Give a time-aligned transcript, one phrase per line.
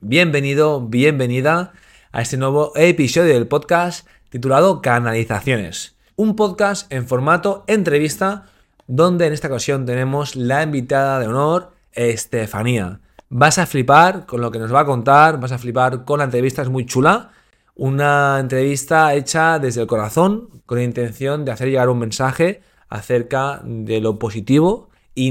[0.00, 1.72] Bienvenido, bienvenida
[2.10, 5.94] a este nuevo episodio del podcast titulado Canalizaciones.
[6.16, 8.46] Un podcast en formato entrevista
[8.86, 13.00] donde en esta ocasión tenemos la invitada de honor, Estefanía.
[13.28, 16.24] Vas a flipar con lo que nos va a contar, vas a flipar con la
[16.24, 17.32] entrevista, es muy chula.
[17.74, 23.60] Una entrevista hecha desde el corazón, con la intención de hacer llegar un mensaje acerca
[23.64, 25.30] de lo positivo y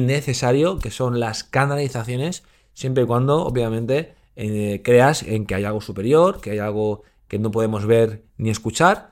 [0.82, 6.41] que son las canalizaciones, siempre y cuando, obviamente, eh, creas en que hay algo superior,
[6.41, 9.12] que hay algo que no podemos ver ni escuchar,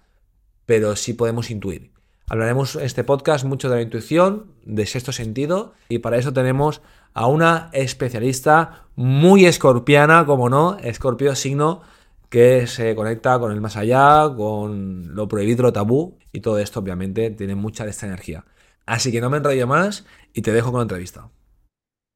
[0.66, 1.92] pero sí podemos intuir.
[2.28, 6.82] Hablaremos en este podcast mucho de la intuición, de sexto sentido, y para eso tenemos
[7.14, 11.82] a una especialista muy escorpiana, como no, escorpio signo
[12.30, 16.80] que se conecta con el más allá, con lo prohibido, lo tabú, y todo esto
[16.80, 18.46] obviamente tiene mucha de esta energía.
[18.86, 21.30] Así que no me enrollo más y te dejo con la entrevista.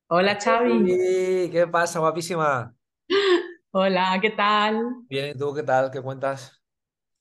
[0.10, 1.50] Hola Xavi.
[1.52, 2.76] ¿Qué pasa, guapísima?
[3.72, 4.82] Hola, ¿qué tal?
[5.10, 5.90] Bien, ¿y tú qué tal?
[5.92, 6.62] ¿Qué cuentas?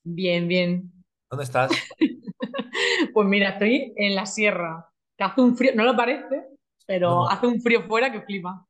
[0.03, 0.91] Bien, bien.
[1.29, 1.71] ¿Dónde estás?
[3.13, 6.47] Pues mira, estoy en la sierra, que hace un frío, no lo parece,
[6.87, 7.29] pero No.
[7.29, 8.65] hace un frío fuera que flipa.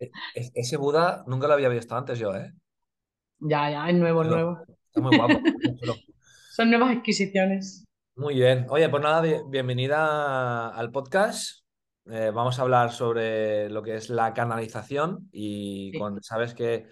[0.00, 2.52] E- Ese Buda nunca lo había visto antes yo, ¿eh?
[3.40, 4.58] Ya, ya, es nuevo, es nuevo.
[4.86, 5.40] Está muy guapo.
[6.54, 7.81] Son nuevas adquisiciones.
[8.14, 8.66] Muy bien.
[8.68, 11.64] Oye, pues nada, bi- bienvenida al podcast.
[12.06, 15.98] Eh, vamos a hablar sobre lo que es la canalización y Sí.
[15.98, 16.86] cuando sabes que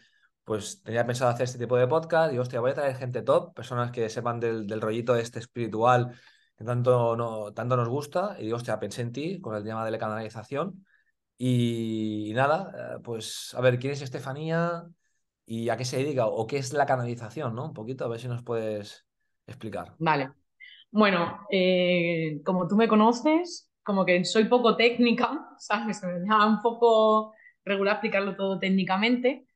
[0.45, 3.55] pues tenía pensado hacer este tipo de podcast y hostia, voy a traer gente top,
[3.55, 6.19] personas que sepan del, del rollito este espiritual
[6.57, 9.85] que tanto, no, tanto nos gusta y digo, hostia, pensé en ti con el tema
[9.85, 10.85] de la canalización
[11.39, 14.85] y, nada, eh, pues a ver, ¿quién es Estefanía
[15.47, 17.67] y a qué se dedica o qué es la canalización, ¿no?
[17.67, 19.07] Un poquito, a ver si nos puedes
[19.47, 19.95] explicar.
[19.99, 20.33] Vale.
[20.93, 25.99] Bueno, eh, como tú me conoces, como que soy poco técnica, ¿sabes?
[26.01, 29.47] Se me da un poco regular explicarlo todo técnicamente,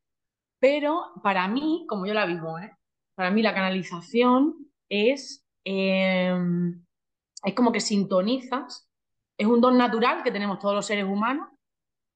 [0.60, 2.72] pero para mí, como yo la vivo, ¿eh?
[3.14, 4.56] Para mí la canalización
[4.88, 6.34] es, eh,
[7.44, 8.88] es como que sintonizas,
[9.36, 11.48] es un don natural que tenemos todos los seres humanos,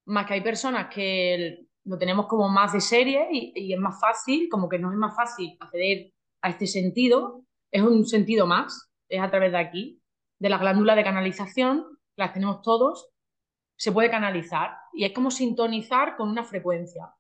[0.07, 4.01] más que hay personas que lo tenemos como más de serie y, y es más
[4.01, 6.13] fácil, como que nos es más fácil acceder
[6.43, 10.03] a este sentido, es un sentido más, es a través de aquí,
[10.39, 11.87] de las glándulas de canalización,
[12.17, 13.11] las tenemos todos,
[13.77, 17.13] se puede canalizar y es como sintonizar con una frecuencia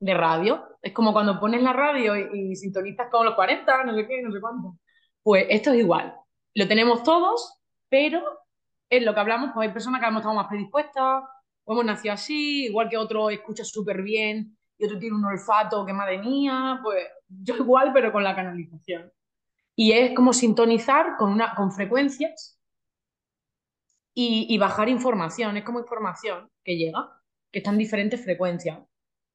[0.00, 0.64] de radio.
[0.82, 4.20] Es como cuando pones la radio y, y sintonizas con los 40, no sé qué,
[4.22, 4.76] no sé cuánto.
[5.22, 6.14] Pues esto es igual.
[6.54, 8.22] Lo tenemos todos, pero
[8.90, 11.22] en lo que hablamos, pues hay personas que hemos estado más predispuestas,
[11.64, 15.86] o hemos nacido así, igual que otro escucha súper bien y otro tiene un olfato
[15.86, 19.10] que madre mía, pues yo igual, pero con la canalización.
[19.74, 22.58] Y es como sintonizar con, una, con frecuencias
[24.14, 28.80] y, y bajar información, es como información que llega, que está en diferentes frecuencias.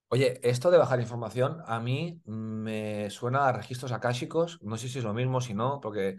[0.09, 4.57] Oye, esto de bajar información a mí me suena a registros akáshicos.
[4.61, 6.15] No sé si es lo mismo, si no, porque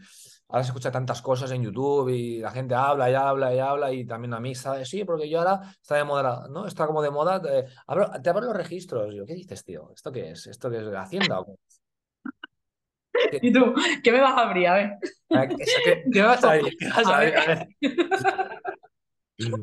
[0.48, 3.90] ahora se escucha tantas cosas en YouTube y la gente habla y habla y habla
[3.90, 6.66] y también a mí está sí, porque yo ahora está de moda, ¿no?
[6.66, 7.40] Está como de moda.
[7.40, 9.14] Te abro, te abro los registros.
[9.14, 9.90] Yo, ¿qué dices, tío?
[9.94, 10.46] ¿Esto qué es?
[10.46, 11.52] ¿Esto qué es Hacienda o qué?
[13.30, 13.74] ¿Qué, ¿Y tú?
[14.02, 14.68] ¿Qué me vas a abrir?
[14.68, 14.98] A ver.
[15.32, 16.48] a- qué- qué- vas a
[16.96, 17.34] vas a A ver?
[17.46, 17.68] ver.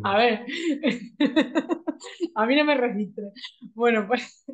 [0.04, 0.46] A ver.
[2.36, 3.26] A mí no me registre.
[3.74, 4.46] Bueno, pues,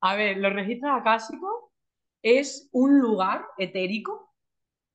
[0.00, 1.50] a ver, los registros acásicos
[2.22, 4.34] es un lugar etérico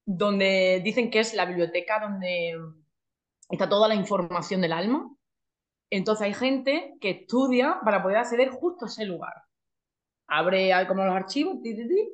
[0.05, 2.57] donde dicen que es la biblioteca donde
[3.49, 5.09] está toda la información del alma.
[5.91, 9.33] Entonces hay gente que estudia para poder acceder justo a ese lugar.
[10.27, 12.09] Abre como los archivos ti, ti, ti,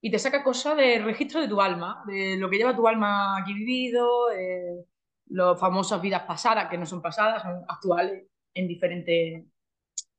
[0.00, 3.38] y te saca cosas del registro de tu alma, de lo que lleva tu alma
[3.38, 4.84] aquí vivido, eh,
[5.26, 9.44] las famosas vidas pasadas, que no son pasadas, son actuales en diferentes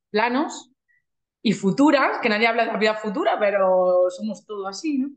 [0.10, 0.72] planos,
[1.42, 5.10] y futuras, que nadie habla de las vidas futuras, pero somos todos así, ¿no?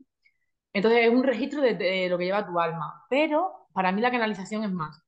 [0.73, 4.63] Entonces es un registro de, lo que lleva tu alma, pero para mí la canalización
[4.63, 5.01] es más.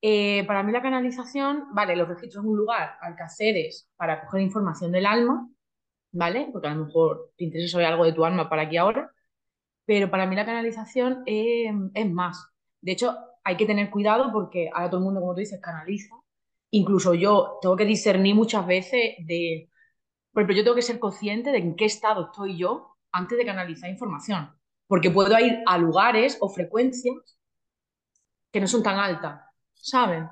[0.00, 4.24] Eh, para mí la canalización, vale, los registros es un lugar al que accedes para
[4.24, 5.48] coger información del alma,
[6.16, 6.48] ¿vale?
[6.52, 9.12] Porque a lo mejor te interesa saber algo de tu alma para aquí ahora,
[9.84, 12.48] pero para mí la canalización es, es más.
[12.80, 16.14] De hecho, hay que tener cuidado porque ahora todo el mundo, como tú dices, canaliza.
[16.70, 19.68] Incluso yo tengo que discernir muchas veces de,
[20.34, 23.90] ejemplo, yo tengo que ser consciente de en qué estado estoy yo antes de canalizar
[23.90, 24.50] información,
[24.86, 27.14] porque puedo ir a lugares o frecuencias
[28.50, 29.42] que no son tan altas,
[29.74, 30.28] ¿saben?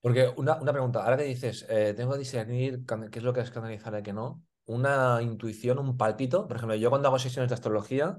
[0.00, 3.40] Porque una, una pregunta, ahora que dices, eh, tengo que discernir qué es lo que
[3.40, 4.42] es canalizar y qué no.
[4.66, 6.46] Una intuición, un palpito.
[6.46, 8.18] Por ejemplo, yo cuando hago sesiones de astrología,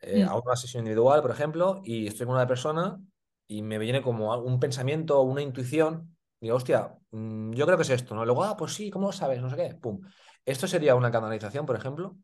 [0.00, 0.28] eh, Mm.
[0.28, 2.98] hago una sesión individual, por ejemplo, y estoy con una persona
[3.46, 7.90] y me viene como un pensamiento una intuición digo, hostia, mm, yo creo que es
[7.90, 8.24] esto, ¿no?
[8.24, 9.40] Luego, ah, pues sí, ¿cómo lo sabes?
[9.40, 10.00] No sé qué, pum.
[10.44, 12.16] ¿Esto sería una canalización, por ejemplo?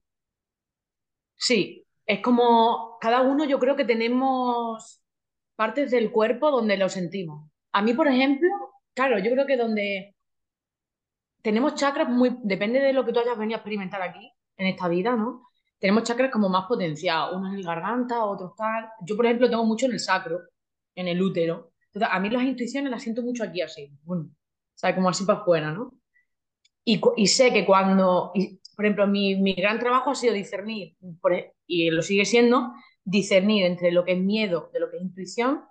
[1.37, 5.03] Sí, es como cada uno yo creo que tenemos
[5.57, 7.51] partes del cuerpo donde lo sentimos.
[7.73, 8.49] A mí, por ejemplo,
[8.95, 10.17] claro, yo creo que donde
[11.43, 14.89] tenemos chakras muy, depende de lo que tú hayas venido a experimentar aquí, en esta
[14.89, 15.49] vida, ¿no?
[15.79, 18.89] Tenemos chakras como más potenciados, uno en el garganta, otros tal.
[19.03, 20.41] Yo, por ejemplo, tengo mucho en el sacro,
[20.95, 21.73] en el útero.
[21.87, 25.25] Entonces, a mí las intuiciones las siento mucho aquí así, bueno, o sea, como así
[25.25, 25.93] para afuera, ¿no?
[26.85, 30.97] Y, y sé que cuando, y, por ejemplo, mi, mi, gran trabajo ha sido discernir,
[31.21, 32.73] por, e, y lo sigue siendo,
[33.05, 35.65] discernir entre lo que es miedo de lo que es intuición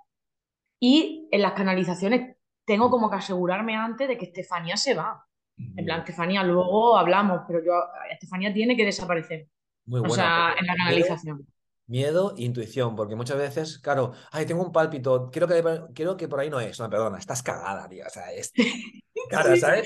[0.80, 2.36] y en las canalizaciones
[2.66, 5.27] tengo como que asegurarme antes de que Estefanía se va.
[5.58, 7.72] En plan, Estefanía, luego hablamos, pero yo,
[8.12, 9.48] Estefanía tiene que desaparecer.
[9.86, 11.48] Muy buena, o sea, en la canalización.
[11.88, 16.28] Miedo, e intuición, porque muchas veces, claro, ay, tengo un pálpito, quiero que, quiero que
[16.28, 16.80] por ahí no es.
[16.80, 18.06] No, perdona, estás cagada, tío.
[18.06, 18.54] O sea, es.
[19.30, 19.86] Claro, ¿sabes?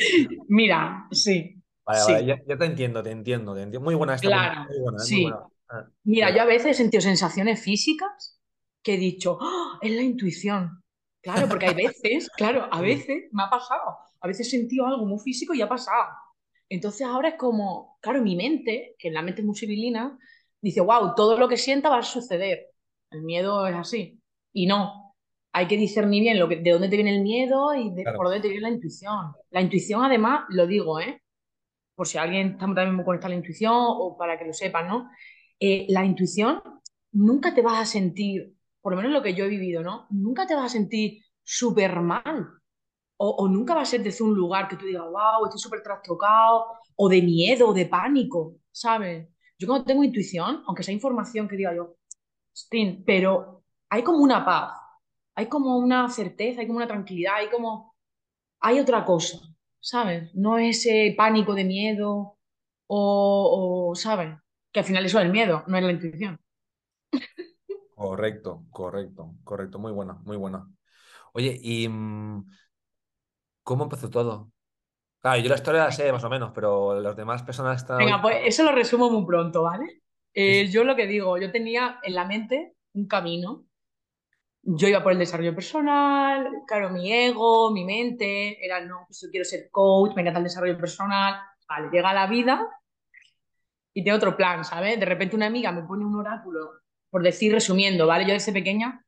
[0.50, 1.60] Mira, sí.
[1.84, 2.12] Vale, sí.
[2.12, 3.84] vale, ya, ya, te entiendo, te entiendo, te entiendo.
[3.84, 4.28] Muy buena esta.
[4.28, 5.16] Claro, muy buena, sí.
[5.16, 5.48] muy buena.
[5.70, 8.40] Ah, Mira, yo a veces he sentido sensaciones físicas
[8.84, 10.84] que he dicho, ¡Oh, es la intuición.
[11.22, 13.98] Claro, porque hay veces, claro, a veces me ha pasado.
[14.22, 16.10] A veces he sentido algo muy físico y ha pasado.
[16.70, 20.18] Entonces ahora es como, claro, mi mente, que la mente es muy civilina,
[20.62, 22.68] dice, wow, todo lo que sienta va a suceder.
[23.10, 24.22] El miedo es así.
[24.54, 25.16] Y no.
[25.54, 28.18] Hay que discernir bien lo que, de dónde te viene el miedo y de, claro.
[28.18, 29.34] por dónde te viene la intuición.
[29.50, 31.22] La intuición, además, lo digo, ¿eh?
[31.94, 34.88] Por si alguien está también muy conectado a la intuición o para que lo sepan,
[34.88, 35.10] ¿no?
[35.60, 36.62] Eh, la intuición
[37.12, 40.08] nunca te vas a sentir, por lo menos lo que yo he vivido, ¿no?
[40.10, 42.61] Nunca te vas a sentir súper mal.
[43.24, 46.66] O, nunca va a ser desde un lugar que tú digas, wow, estoy súper trastocado,
[46.96, 49.28] o de miedo, o de pánico, ¿sabes?
[49.60, 51.96] Yo cuando tengo intuición, aunque sea información que diga yo,
[53.06, 54.74] pero hay como una paz,
[55.36, 57.96] hay como una certeza, hay como una tranquilidad, hay como,
[58.62, 59.40] hay otra cosa,
[59.80, 60.34] ¿sabes?
[60.36, 62.38] No ese pánico de miedo,
[62.88, 64.36] o, o ¿sabes?
[64.72, 66.40] Que al final eso es el miedo, no es la intuición.
[67.96, 70.68] Correcto, correcto, correcto, muy buena, muy buena.
[71.34, 71.88] Oye, ¿y
[73.63, 74.52] cómo empezó todo?
[75.19, 78.00] Claro, yo la historia la sé más o menos, pero las demás personas están...
[78.00, 80.02] Venga, pues eso lo resumo muy pronto, ¿vale?
[80.34, 83.66] Eh, yo lo que digo, yo tenía en la mente un camino.
[84.63, 89.30] Yo iba por el desarrollo personal, claro, mi ego, mi mente, era, no, pues yo
[89.30, 91.40] quiero ser coach, me encanta el desarrollo personal.
[91.68, 92.68] Vale, llega la vida
[93.94, 95.00] y tengo otro plan, ¿sabes?
[95.00, 96.72] De repente una amiga me pone un oráculo,
[97.10, 98.25] por decir, resumiendo, ¿vale?
[98.25, 99.04] Yo desde pequeña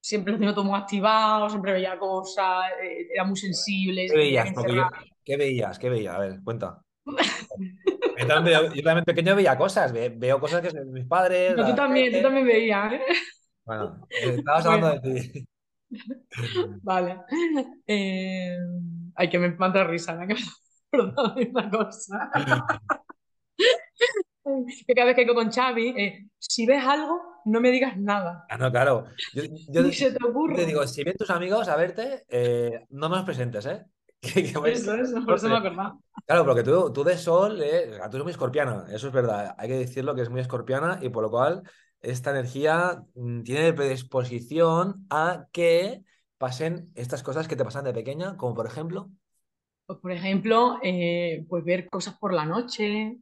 [0.00, 4.06] siempre lo tengo todo muy activado, siempre veía cosas, eh, era muy sensible.
[4.08, 4.50] ¿Qué veías?
[4.66, 4.88] Yo,
[5.24, 5.78] ¿Qué veías?
[5.78, 6.14] ¿Qué veías?
[6.14, 6.80] A ver, cuenta.
[7.06, 11.56] yo, también, yo, también, pequeño veía cosas, ve, veo cosas que son mis padres.
[11.56, 13.02] No, tú también, tú también veías, ¿eh?
[13.64, 15.02] Bueno, estabas hablando bueno.
[15.02, 15.46] de ti.
[16.82, 17.20] Vale.
[17.86, 18.56] Eh...
[19.14, 20.26] Ay, que me manda risa, ¿no?
[20.26, 20.40] que me
[21.36, 22.30] de una cosa.
[24.86, 28.44] Que cada vez que con Xavi, eh, si ves algo, no me digas nada.
[28.48, 29.04] Ah, no, claro.
[29.34, 30.56] Yo, yo Ni se te ocurre.
[30.56, 33.84] te digo, si ven tus amigos a verte, eh, no me los presentes, ¿eh?
[34.20, 35.98] Que eso, eso, por eso me acordaba.
[36.26, 39.54] Claro, porque tú, tú de sol, eh, tú eres muy escorpiana, eso es verdad.
[39.56, 41.62] Hay que decirlo que es muy escorpiana y por lo cual
[42.02, 46.02] esta energía mm, tiene predisposición a que
[46.38, 49.10] pasen estas cosas que te pasan de pequeña, como por ejemplo.
[49.86, 53.18] Pues por ejemplo, eh, pues ver cosas por la noche,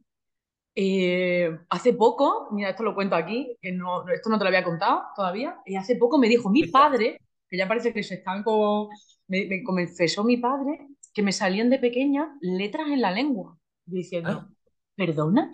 [0.75, 4.63] eh, hace poco, mira, esto lo cuento aquí, que no, esto no te lo había
[4.63, 8.43] contado todavía, y hace poco me dijo mi padre, que ya parece que se están
[8.43, 8.89] como,
[9.27, 14.29] me, me confesó mi padre que me salían de pequeña letras en la lengua, diciendo,
[14.29, 14.49] ¿Ah?
[14.95, 15.51] ¿perdona?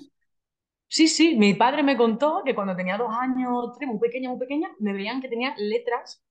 [0.88, 4.40] Sí, sí, mi padre me contó que cuando tenía dos años, tres, muy pequeña, muy
[4.40, 6.24] pequeña, me veían que tenía letras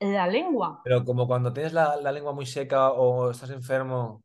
[0.00, 0.80] en la lengua.
[0.82, 4.22] Pero como cuando tienes la, la lengua muy seca o estás enfermo,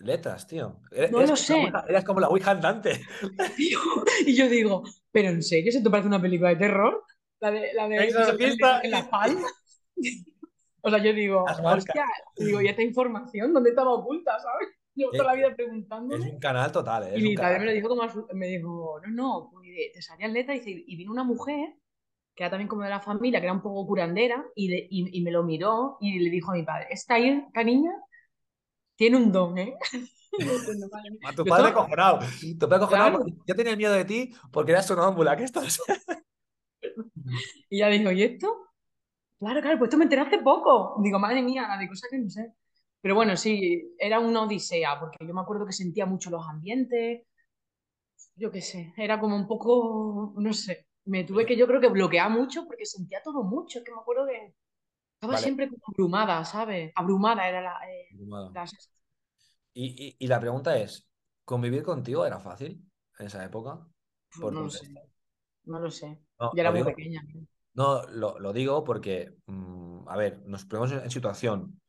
[0.00, 0.80] letras, tío.
[0.90, 1.54] Eres, No lo sé.
[1.54, 3.00] Ouija, eras como la Ouija andante.
[4.26, 4.82] Y yo digo,
[5.12, 7.04] ¿pero en serio se te parece una película de terror?
[7.40, 8.80] La de, la de Exorcista.
[8.82, 9.48] en la palma.
[10.80, 12.04] O sea, yo digo, hostia,
[12.36, 14.68] digo, ¿y esta información dónde estaba oculta, sabes?
[14.94, 16.30] Yo toda la vida Es preguntándome.
[16.30, 17.10] un canal total, ¿eh?
[17.14, 18.02] Y Es mi padre me lo dijo como,
[18.34, 21.74] me dijo, no, no, pues, te salían letras y, y vino una mujer
[22.34, 25.18] que era también como de la familia, que era un poco curandera, y, le- y,
[25.18, 27.90] y me lo miró y le dijo a mi padre, esta, esta niña
[28.98, 29.76] tiene un don, ¿eh?
[31.24, 32.18] A tu padre acojonado.
[32.58, 33.18] Tu padre acojonado Claro.
[33.18, 35.80] porque yo tenía miedo de ti porque eras sonámbula, que esto es...
[37.70, 38.48] Y ya dijo, ¿y esto?
[39.38, 40.96] Claro, claro, pues esto me enteré hace poco.
[41.02, 42.54] Digo, madre mía, de cosas que no sé.
[43.00, 47.22] Pero bueno, sí, era una odisea, porque yo me acuerdo que sentía mucho los ambientes,
[48.36, 51.88] yo qué sé, era como un poco, no sé, me tuve que yo creo que
[51.88, 54.54] bloquear mucho porque sentía todo mucho, es que me acuerdo que
[55.18, 56.92] Estaba Vale, siempre como abrumada, ¿sabes?
[56.94, 58.06] Abrumada era la, eh,
[58.52, 58.66] la-
[59.74, 61.08] Y, y- y la pregunta es,
[61.44, 62.84] ¿convivir contigo era fácil
[63.18, 63.86] en esa época?
[64.38, 64.86] Por no lo sé,
[65.64, 66.18] no lo sé.
[66.40, 67.22] No, Yo era muy digo, pequeña.
[67.74, 71.80] no, lo, lo digo porque, mm, a ver, nos ponemos en, en situación.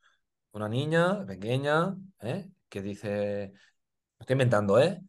[0.54, 2.50] Una niña pequeña, ¿eh?
[2.70, 3.54] que dice,
[4.20, 5.02] estoy inventando, ¿eh?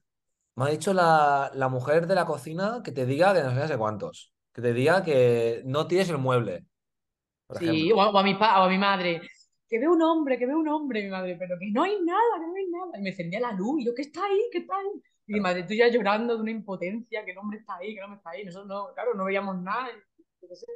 [0.56, 3.56] Me ha dicho la, la mujer de la cocina que te diga que no sé,
[3.60, 4.34] no sé cuántos.
[4.52, 6.66] Que te diga que no tienes el mueble,
[7.50, 9.20] por Sí, o a, o a mi pa, o a mi madre,
[9.68, 12.40] que veo un hombre, que veo un hombre, mi madre, pero que no hay nada,
[12.40, 12.98] que no hay nada.
[12.98, 14.40] Y me encendía la luz, y yo, ¿qué está ahí?
[14.52, 15.02] ¿Qué está ahí?
[15.26, 17.98] Y mi madre, tú ya llorando de una impotencia, que el hombre está ahí, que
[17.98, 18.44] el hombre está ahí.
[18.44, 19.88] Nosotros no, claro, no veíamos nada,
[20.52, 20.66] sé,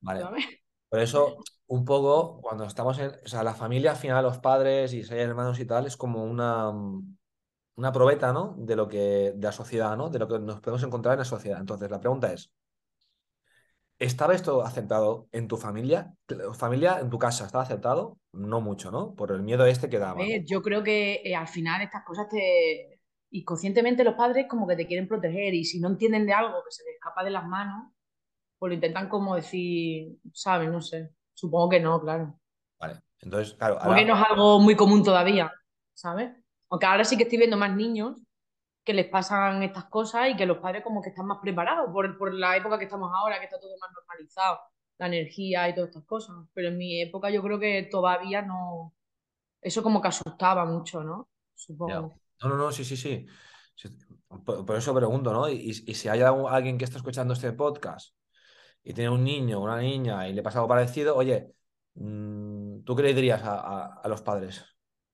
[0.00, 0.20] Vale.
[0.20, 0.44] ¿sabes?
[0.88, 4.94] Por eso, un poco, cuando estamos en, o sea, la familia al final, los padres
[4.94, 8.54] y seis hermanos y tal, es como una, una probeta, ¿no?
[8.58, 10.08] De lo que, de la sociedad, ¿no?
[10.08, 11.60] De lo que nos podemos encontrar en la sociedad.
[11.60, 12.50] Entonces, la pregunta es,
[13.98, 16.14] ¿estaba esto aceptado en tu familia?
[16.56, 18.18] ¿Familia en tu casa estaba aceptado?
[18.32, 19.14] No mucho, ¿no?
[19.14, 23.00] Por el miedo este que daba, yo creo que eh, al final estas cosas te...
[23.30, 26.70] Inconscientemente los padres como que te quieren proteger y si no entienden de algo que
[26.70, 27.92] se les escapa de las manos,
[28.58, 30.70] pues lo intentan como decir, ¿sabes?
[30.70, 31.10] No sé.
[31.34, 32.40] Supongo que no, claro.
[32.80, 33.02] Vale.
[33.20, 35.52] Entonces, claro, Porque ahora, no es algo muy común todavía,
[35.92, 36.30] ¿sabes?
[36.70, 38.18] Aunque ahora sí que estoy viendo más niños
[38.88, 42.18] que les pasan estas cosas y que los padres como que están más preparados por,
[42.18, 44.60] por la época que estamos ahora, que está todo más normalizado,
[44.98, 46.36] la energía y todas estas cosas.
[46.54, 48.94] Pero en mi época yo creo que todavía no...
[49.62, 51.28] Eso como que asustaba mucho, ¿no?
[51.86, 52.00] ya.
[52.00, 52.20] Supongo.
[52.42, 53.26] No, no, no, sí, sí, sí.
[54.44, 55.48] Por, por eso pregunto, ¿no?
[55.48, 58.14] Y, y si hay algún- alguien que está escuchando este podcast
[58.84, 61.54] y tiene un niño una niña y le pasa algo parecido, oye,
[61.96, 64.64] mm, ¿tú qué le dirías a, a- a los padres?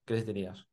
[0.07, 0.67] ¿Qué les dirías?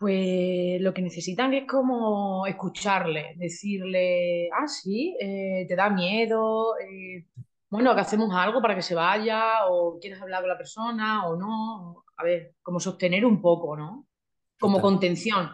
[0.00, 7.26] Pues lo que necesitan es como escucharle, decirle, ah, sí, eh, te da miedo, eh,
[7.68, 11.36] bueno, que hacemos algo para que se vaya, o quieres hablar con la persona, o
[11.36, 12.04] no.
[12.16, 14.06] A ver, como sostener un poco, ¿no?
[14.58, 15.50] Como contención.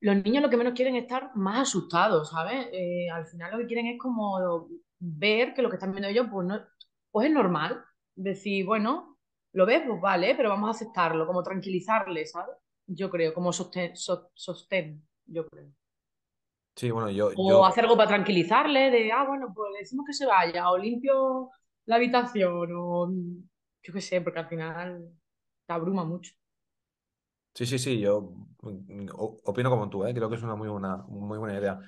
[0.00, 2.68] Los niños lo que menos quieren es estar más asustados, ¿sabes?
[2.72, 4.68] Eh, al final lo que quieren es como
[4.98, 6.60] ver que lo que están viendo ellos, pues no,
[7.10, 7.84] pues es normal.
[8.14, 9.18] Decir, bueno,
[9.52, 12.56] lo ves, pues vale, pero vamos a aceptarlo, como tranquilizarles, ¿sabes?
[12.86, 15.70] Yo creo, como sostén, so- sostén, yo creo.
[16.76, 20.06] Sí, bueno, yo, O yo, hacer algo para tranquilizarle, de, ah, bueno, pues le decimos
[20.06, 21.50] que se vaya, o limpio
[21.86, 23.10] la habitación, o
[23.82, 25.10] yo qué sé, porque al final
[25.66, 26.32] te abruma mucho.
[27.54, 29.06] sí, sí, sí, yo mm,
[29.44, 30.14] opino como tú, ¿eh?
[30.14, 31.80] Creo que es una muy buena, muy buena idea.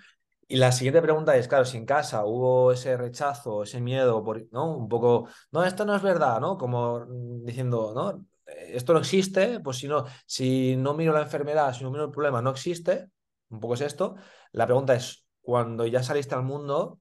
[0.49, 4.47] Y la siguiente pregunta es, claro, si en casa hubo ese rechazo, ese miedo, por,
[4.53, 4.77] ¿no?
[4.77, 6.59] Un poco, no, esto no es verdad, ¿no?
[6.59, 8.27] Como mm, diciendo, ¿no?
[8.69, 12.11] Esto no existe, pues si no, si no miro la enfermedad, si no miro el
[12.11, 13.11] problema, no existe,
[13.51, 14.17] un poco es esto.
[14.53, 17.01] La pregunta es, cuando ya saliste al mundo,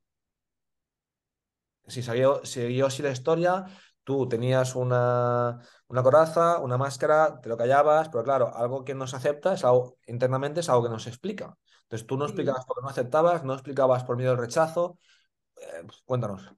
[1.87, 3.65] si salió, siguió así la historia,
[4.03, 9.07] tú tenías una, una coraza, una máscara, te lo callabas, pero claro, algo que no
[9.07, 11.57] se acepta es algo, internamente es algo que no se explica.
[11.83, 14.99] Entonces tú no explicabas por qué no aceptabas, no explicabas por miedo al rechazo.
[15.57, 16.53] Eh, pues, cuéntanos.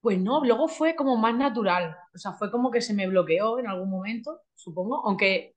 [0.00, 1.96] Pues no, luego fue como más natural.
[2.14, 5.04] O sea, fue como que se me bloqueó en algún momento, supongo.
[5.06, 5.56] Aunque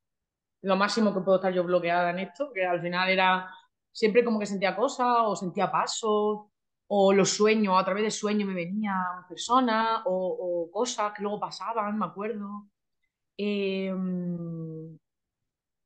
[0.61, 3.49] lo máximo que puedo estar yo bloqueada en esto, que al final era
[3.91, 6.47] siempre como que sentía cosas o sentía pasos
[6.87, 11.39] o los sueños, a través de sueños me venían personas o, o cosas que luego
[11.39, 12.67] pasaban, me acuerdo.
[13.37, 13.93] Eh,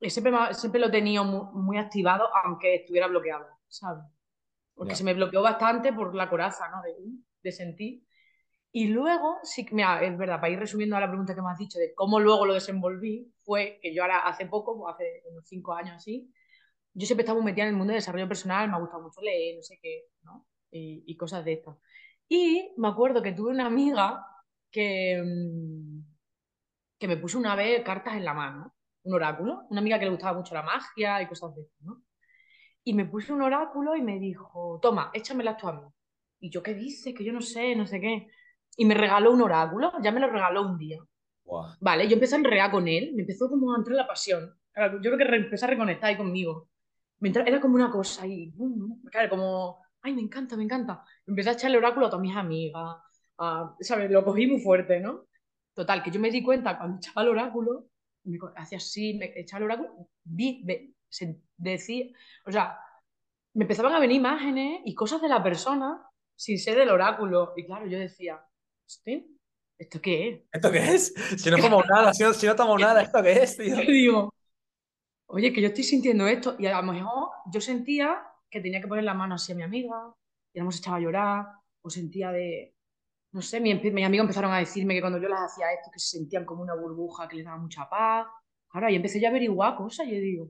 [0.10, 4.04] siempre, siempre lo he tenido muy, activado, aunque estuviera bloqueado, ¿sabes?
[4.74, 6.82] Porque se me bloqueó bastante por la coraza, ¿no?
[6.82, 6.96] De,
[7.44, 8.04] de sentir.
[8.76, 11.60] Y luego, sí, mira, es verdad, para ir resumiendo a la pregunta que me has
[11.60, 15.48] dicho de cómo luego lo desenvolví, fue que yo ahora hace poco, pues hace unos
[15.48, 16.34] cinco años así,
[16.94, 19.22] yo siempre estaba muy metida en el mundo de desarrollo personal, me ha gustado mucho
[19.22, 20.48] leer, no sé qué, ¿no?
[20.72, 21.78] Y, y cosas de estas.
[22.30, 24.26] Y me acuerdo que tuve una amiga
[24.72, 26.02] que, mm,
[27.00, 30.12] que me puso una vez cartas en la mano, un oráculo, una amiga que le
[30.12, 32.04] gustaba mucho la magia y cosas de estas, ¿no?
[32.84, 35.88] Y me puso un oráculo y me dijo, toma, échamelas tú a mí.
[36.40, 37.14] Y yo, ¿qué dices?
[37.16, 38.28] Que yo no sé, no sé qué.
[38.78, 41.00] Y me regaló un oráculo, ya me lo regaló un día.
[41.46, 41.76] Buah.
[41.80, 44.54] Vale, yo empecé a enrear con él, me empezó como a entrar la pasión.
[45.02, 46.70] Yo creo que empecé a reconectar ahí conmigo.
[47.20, 48.52] Me entra- era como una cosa y,
[49.12, 51.04] claro, como, ay, me encanta, me encanta.
[51.28, 52.98] Empecé a echarle oráculo a todas mis amigas,
[53.38, 54.10] a- ¿sabes?
[54.12, 55.26] Lo cogí muy fuerte, ¿no?
[55.74, 57.88] Total, que yo me di cuenta cuando echaba el oráculo,
[58.24, 62.06] me hacía así, me echaba el oráculo, vi, ve- se decía,
[62.46, 62.78] o sea,
[63.54, 66.02] me empezaban a venir imágenes y cosas de la persona
[66.36, 67.54] sin ser del oráculo.
[67.56, 68.42] Y claro, yo decía,
[69.78, 71.14] ¿esto qué ¿Esto qué es?
[71.38, 72.88] Si no como nada, si no, si no tomo es?
[72.88, 73.86] nada, ¿esto qué es, Yo tío?
[73.86, 74.34] digo,
[75.28, 76.56] oye, que yo estoy sintiendo esto.
[76.60, 79.64] Y a lo mejor yo sentía que tenía que poner la mano así a mi
[79.64, 80.14] amiga,
[80.54, 81.46] y hemos echado a llorar,
[81.82, 82.76] o sentía de,
[83.34, 86.00] no sé, mi- mis amigos empezaron a decirme que cuando yo les hacía esto, que
[86.00, 88.28] se sentían como una burbuja que les daba mucha paz.
[88.72, 90.50] Ahora, y empecé ya a averiguar cosas y yo digo,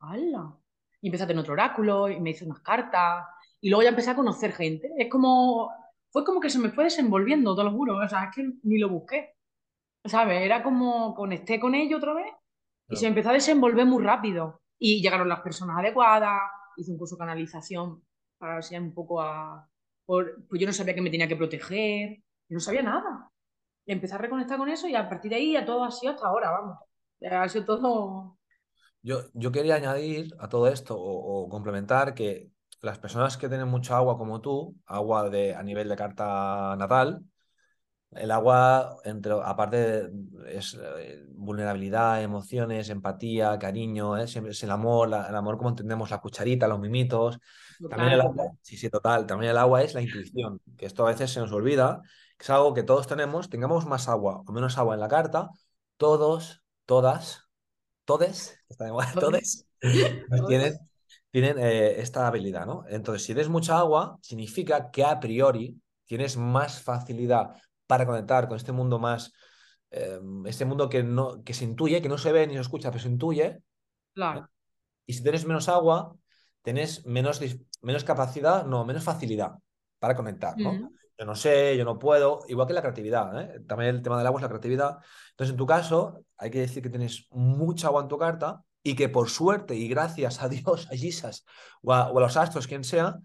[0.00, 0.56] ¡hala!
[1.00, 3.26] Y empecé a tener otro oráculo y me hice unas cartas
[3.60, 4.90] y luego ya empecé a conocer gente.
[4.98, 5.70] Es como,
[6.12, 7.98] fue como que se me fue desenvolviendo, te lo juro.
[7.98, 9.34] O sea, es que ni lo busqué,
[10.04, 10.42] ¿sabes?
[10.42, 12.32] Era como conecté con ellos otra vez
[12.90, 13.06] y se Claro.
[13.06, 14.62] me empezó a desenvolver muy rápido.
[14.78, 16.40] Y llegaron las personas adecuadas,
[16.76, 18.02] hice un curso de canalización
[18.38, 19.68] para enseñar un poco a...
[20.06, 23.30] por- pues yo no sabía que me tenía que proteger, yo no sabía nada.
[23.86, 26.12] Y empecé a reconectar con eso y a partir de ahí ya todo ha sido
[26.14, 26.78] hasta ahora, vamos.
[27.20, 28.38] Ya Ha sido todo...
[29.02, 32.51] Yo, yo quería añadir a todo esto o, o complementar que
[32.82, 37.22] las personas que tienen mucha agua como tú, agua de, a nivel de carta natal,
[38.12, 39.76] el agua, entre, aparte,
[40.08, 44.24] de- es eh, vulnerabilidad, emociones, empatía, cariño, ¿eh?
[44.24, 47.38] Es el amor, la- el amor como entendemos la cucharita, los mimitos.
[47.88, 49.26] También el agua, sí, sí, total.
[49.26, 52.02] También el agua es la intuición, que esto a veces se nos olvida,
[52.38, 55.50] que es algo que todos tenemos, tengamos más agua o menos agua en la carta,
[55.96, 57.44] todos, todas,
[58.06, 59.66] todes, está de moda, todes,
[60.46, 60.78] tienen.
[61.32, 62.84] Tienen eh, esta habilidad, ¿no?
[62.88, 68.58] Entonces, si eres mucha agua, significa que a priori tienes más facilidad para conectar con
[68.58, 69.32] este mundo más,
[69.90, 72.90] eh, este mundo que, no, que se intuye, que no se ve ni se escucha,
[72.90, 73.44] pero se intuye.
[73.44, 73.62] ¿eh?
[74.14, 74.46] Claro.
[75.06, 76.14] Y si tienes menos agua,
[76.60, 77.40] tienes menos,
[77.80, 79.52] menos capacidad, no, menos facilidad
[79.98, 80.90] para conectar, ¿no?
[81.18, 83.60] Yo no sé, yo no puedo, igual que la creatividad, ¿eh?
[83.66, 84.98] También el tema del agua es la creatividad.
[85.30, 88.94] Entonces, en tu caso, hay que decir que tienes mucha agua en tu carta y
[88.96, 91.44] que por suerte y gracias a Dios, a Jesus
[91.82, 93.18] o a, o a los astros, quien sea,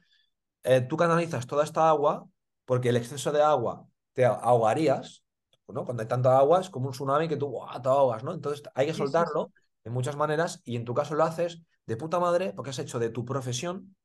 [0.63, 2.27] eh, tú canalizas toda esta agua
[2.65, 5.23] porque el exceso de agua te ahogarías,
[5.67, 5.85] ¿no?
[5.85, 7.81] Cuando hay tanta agua es como un tsunami que tú ¡buah!
[7.81, 8.33] te ahogas, ¿no?
[8.33, 9.51] Entonces hay que soltarlo
[9.83, 12.99] de muchas maneras y en tu caso lo haces de puta madre porque has hecho
[12.99, 13.95] de tu profesión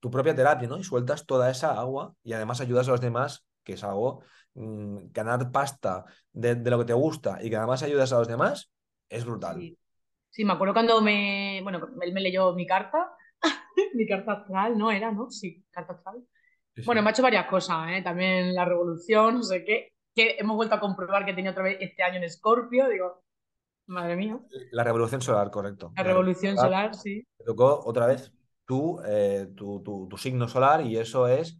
[0.00, 0.78] tu propia terapia, ¿no?
[0.78, 4.20] Y sueltas toda esa agua y además ayudas a los demás, que es algo,
[4.52, 8.28] mm, ganar pasta de, de lo que te gusta y que además ayudas a los
[8.28, 8.70] demás,
[9.08, 9.56] es brutal.
[9.60, 9.78] Sí.
[10.34, 11.60] Sí, me acuerdo cuando me...
[11.62, 13.10] Bueno, él me leyó mi carta,
[13.94, 15.30] mi carta astral, ¿no era, no?
[15.30, 16.24] Sí, carta astral.
[16.76, 18.02] Sí, Bueno, me ha hecho varias cosas, ¿eh?
[18.02, 21.78] También la revolución, no sé qué, que hemos vuelto a comprobar que tenía otra vez
[21.80, 23.24] este año en Escorpio, digo,
[23.86, 24.40] madre mía,
[24.72, 25.94] La revolución solar, correcto.
[25.96, 27.26] la La revolución solar, solar, sí.
[27.38, 28.32] te tocó otra vez
[28.66, 31.58] tú, eh, tu, tu- tu signo solar y eso es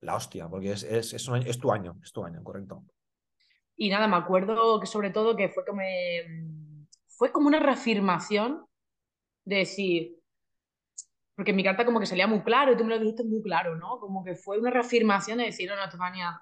[0.00, 2.84] la hostia, porque es, es, es, un año- es tu año, es tu año, correcto.
[3.76, 5.82] Y nada, me acuerdo que sobre todo que fue como,
[7.24, 8.66] fue como una reafirmación
[9.46, 10.20] de decir,
[11.34, 13.40] porque en mi carta como que salía muy claro y tú me lo dijiste muy
[13.40, 13.98] claro, ¿no?
[13.98, 16.38] Como que fue una reafirmación de decir, no, no, Estefania,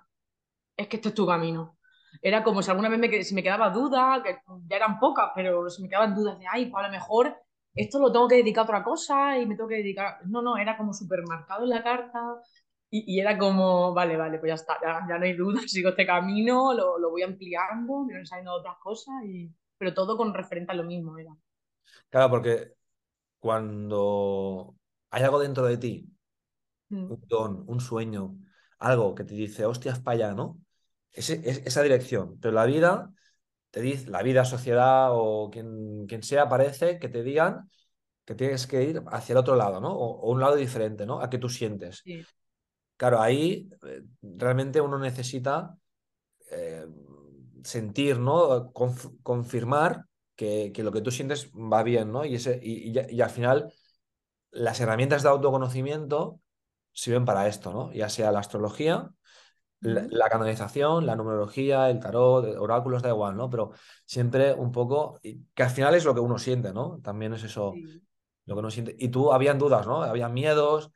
[0.76, 1.78] es que este es tu camino.
[2.20, 5.70] Era como si alguna vez me, si me quedaba duda, que ya eran pocas, pero
[5.70, 7.36] si me quedaban dudas de, ay, pues a lo mejor
[7.76, 10.18] esto lo tengo que dedicar a otra cosa y me tengo que dedicar...
[10.26, 12.18] No, no, era como súper marcado en la carta
[12.90, 15.90] y, y era como, vale, vale, pues ya está, ya, ya no hay duda, sigo
[15.90, 19.48] este camino, lo, lo voy ampliando, me van saliendo otras cosas, y...
[19.82, 21.36] pero todo con referente a lo mismo era.
[22.10, 22.74] Claro, porque
[23.40, 24.76] cuando
[25.10, 26.08] hay algo dentro de ti,
[26.92, 28.38] Mm, un don, un sueño,
[28.78, 30.60] algo que te dice, hostias, para allá, ¿no?
[31.12, 32.38] Ese- es, esa dirección.
[32.40, 33.12] Pero la vida,
[33.70, 37.70] te dice, la vida, sociedad o quien, quien sea, parece que te digan
[38.26, 39.92] que tienes que ir hacia el otro lado, ¿no?
[39.94, 41.20] O, o un lado diferente, ¿no?
[41.22, 42.04] A que tú sientes.
[42.04, 42.28] sí,
[42.96, 45.76] Claro, ahí eh, realmente uno necesita
[46.50, 46.86] eh,
[47.64, 48.72] sentir, ¿no?
[48.72, 52.24] Conf- confirmar que, que lo que tú sientes va bien, ¿no?
[52.24, 53.72] Y, ese, y, y al final
[54.50, 56.40] las herramientas de autoconocimiento
[56.92, 57.92] sirven para esto, ¿no?
[57.92, 59.10] Ya sea la astrología,
[59.80, 63.50] la, la canalización, la numerología, el tarot, oráculos, da igual, ¿no?
[63.50, 63.72] Pero
[64.06, 65.20] siempre un poco,
[65.54, 67.00] que al final es lo que uno siente, ¿no?
[67.02, 68.02] También es eso, sí,
[68.46, 68.96] lo que uno siente.
[68.98, 70.02] Y tú, habían dudas, ¿no?
[70.02, 70.92] Habían miedos,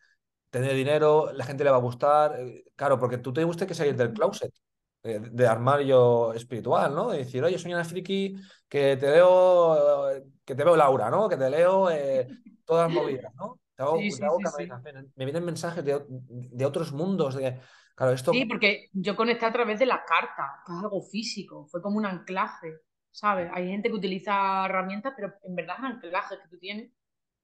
[0.50, 2.40] tener dinero, la gente le va a gustar.
[2.40, 4.65] eh, Claro, porque tú te gusta que salir del closet, eh,
[5.06, 7.10] de armario espiritual, ¿no?
[7.10, 8.36] De decir, oye, soy una friki
[8.68, 11.28] que te leo, eh, que te veo Laura, ¿no?
[11.28, 12.26] Que te leo eh,
[12.64, 13.60] todas movidas, ¿no?
[13.74, 14.52] Te hago, sí, te sí, hago sí, sí.
[14.52, 15.12] canalizaciones.
[15.16, 17.58] Me vienen mensajes de, de otros mundos, de,
[17.94, 21.66] claro, Sí, esto, porque yo conecté a través de la carta, que es algo físico,
[21.66, 23.50] fue como un anclaje, ¿sabes?
[23.54, 26.90] Hay gente que utiliza herramientas, pero en verdad es anclajes que tú tienes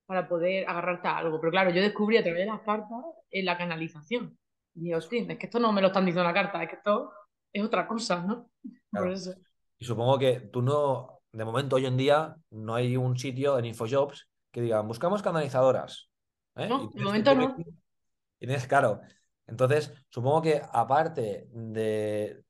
[0.05, 1.39] para poder agarrarte a algo.
[1.39, 2.99] Pero claro, yo descubrí a través de las cartas
[3.31, 4.37] en la canalización.
[4.75, 6.69] Y dije, hostia, es que esto no me lo están diciendo en la carta, es
[6.69, 7.11] que esto
[7.53, 8.49] es otra cosa, ¿no?
[8.91, 9.35] Por eso.
[9.77, 13.65] Y supongo que tú no, de momento hoy en día, no hay un sitio en
[13.65, 16.09] InfoJobs que digan, buscamos canalizadoras.
[16.55, 16.67] ¿eh?
[16.67, 17.55] No, de momento no.
[17.57, 19.01] y tienes, claro.
[19.45, 22.43] Entonces, supongo que aparte de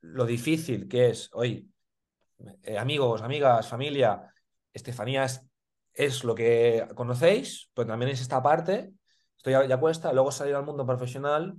[0.00, 1.70] lo difícil que es, hoy,
[2.62, 4.32] eh, amigos, amigas, familia,
[4.72, 5.46] Estefanía es,
[5.92, 8.92] es lo que conocéis, pero también es esta parte,
[9.36, 11.56] esto ya, ya cuesta, luego salir al mundo profesional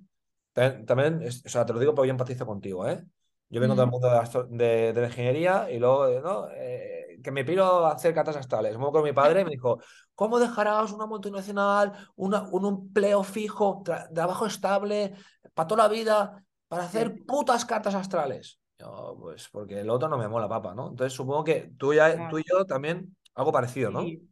[0.53, 3.03] También, también o sea, te lo digo porque yo empatizo contigo, ¿eh?
[3.49, 6.47] Yo vengo del mundo de de- de la ingeniería y luego, eh, ¿no?
[6.51, 8.77] Eh, que me piro a hacer cartas astrales.
[8.77, 9.79] Me con mi padre y me dijo,
[10.15, 15.13] ¿cómo dejarás una multinacional, una, un empleo fijo, tra- trabajo estable,
[15.53, 18.59] para toda la vida, para hacer putas cartas astrales?
[18.79, 20.89] Yo, pues porque el otro no me mola, papá, ¿no?
[20.89, 24.17] Entonces supongo que tú, ya, tú y yo también algo parecido, ¿no?
[24.19, 24.29] sí,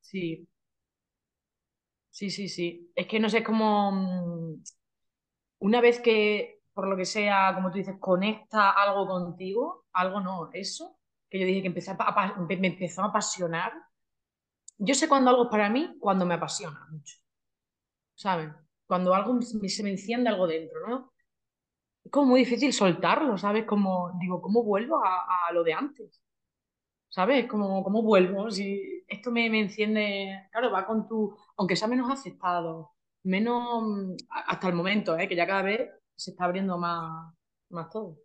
[0.00, 0.48] sí,
[2.10, 2.90] sí, sí, sí.
[2.94, 4.62] Es que no sé, es como mm,
[5.60, 10.50] una vez que, por lo que sea, como tú dices, conecta algo contigo, algo no,
[10.52, 10.98] eso,
[11.30, 13.72] que yo dije que empecé a, me empezó a apasionar.
[14.78, 17.16] Yo sé cuando algo es para mí, cuando me apasiona mucho,
[18.14, 18.50] ¿sabes?
[18.86, 21.12] Cuando algo me- se me enciende algo dentro, ¿no?
[22.04, 23.66] Es como muy difícil soltarlo, ¿sabes?
[23.66, 26.22] Como, digo, ¿cómo vuelvo a, a lo de antes?
[27.08, 27.46] ¿Sabes?
[27.48, 28.50] Como, ¿cómo vuelvo?
[28.50, 32.92] Si esto me, me enciende, claro, va con tu, aunque sea menos aceptado,
[33.24, 35.28] menos, hasta el momento, ¿eh?
[35.28, 37.34] Que ya cada vez se está abriendo más,
[37.70, 38.18] más todo.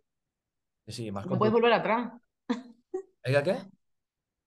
[0.86, 2.12] Sí, más No puedes volver atrás.
[3.24, 3.56] ¿Hay qué?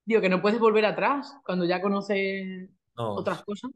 [0.05, 3.15] Digo, que no puedes volver atrás cuando ya conoces No.
[3.15, 3.71] otras cosas.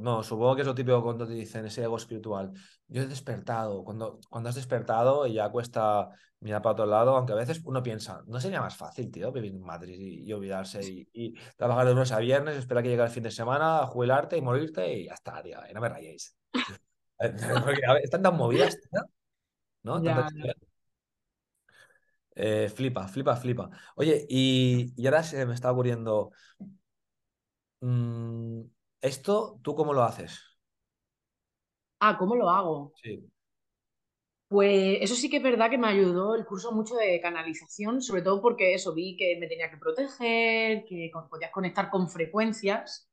[0.00, 2.52] No, supongo que es lo típico cuando te dicen ese ego espiritual.
[2.86, 3.82] Yo he despertado.
[3.82, 7.82] Cuando, cuando has despertado y ya cuesta mirar para otro lado, aunque a veces uno
[7.82, 11.86] piensa, ¿no sería más fácil, tío, vivir en Madrid y, y olvidarse y, y trabajar
[11.86, 15.06] de lunes a viernes, esperar que llegue el fin de semana, jubilarte y morirte y
[15.06, 16.36] ya está, tío, no me rayéis.
[17.64, 19.00] Porque a ver, están tan movidas, tío,
[19.82, 20.02] ¿no?
[20.02, 20.28] Ya.
[22.34, 23.70] Eh, flipa, flipa, flipa.
[23.96, 26.32] Oye, y, y ahora se me está ocurriendo,
[27.80, 28.62] mm,
[29.06, 30.40] ¿esto tú cómo lo haces?
[32.00, 32.94] Ah, ¿cómo lo hago?
[33.02, 33.30] Sí.
[34.48, 38.22] Pues eso sí que es verdad que me ayudó el curso mucho de canalización, sobre
[38.22, 43.10] todo porque eso vi que me tenía que proteger, que podías conectar con frecuencias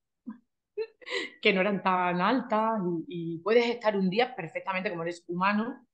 [1.41, 5.87] que no eran tan altas y, y puedes estar un día perfectamente como eres humano,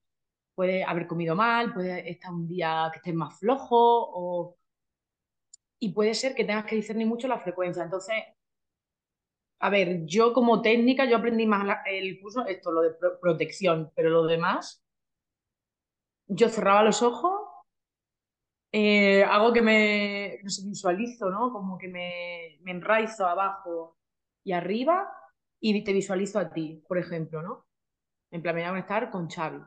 [0.55, 3.77] puedes haber comido mal, puedes estar un día que estés más flojo
[4.13, 4.57] o,
[5.79, 7.83] y puede ser que tengas que discernir mucho la frecuencia.
[7.83, 8.15] Entonces,
[9.59, 13.19] a ver, yo como técnica, yo aprendí más la- el curso, esto, lo de pro-
[13.19, 14.83] protección, pero lo demás,
[16.27, 17.33] yo cerraba los ojos
[18.71, 21.51] eh, hago que me no sé, visualizo, ¿no?
[21.51, 23.97] Como que me, me enraizo abajo
[24.43, 25.11] y arriba
[25.59, 27.67] y te visualizo a ti, por ejemplo, ¿no?
[28.31, 29.59] En plan, me voy a conectar con Xavi.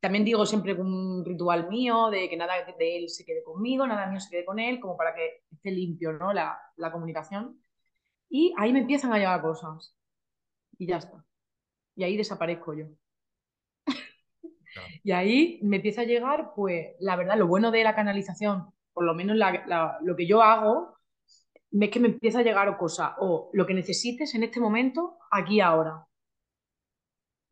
[0.00, 4.06] También digo siempre un ritual mío de que nada de él se quede conmigo, nada
[4.06, 6.32] mío se quede con él, como para que esté limpio, ¿no?
[6.32, 7.60] La, la comunicación.
[8.30, 9.94] Y ahí me empiezan a llegar cosas
[10.78, 11.24] y ya está.
[11.96, 12.86] Y ahí desaparezco yo.
[14.72, 14.88] Claro.
[15.02, 19.04] Y ahí me empieza a llegar, pues, la verdad, lo bueno de la canalización, por
[19.04, 20.96] lo menos la- la- lo que yo hago,
[21.72, 25.60] es que me empieza a llegar cosas o lo que necesites en este momento, aquí
[25.60, 26.06] ahora.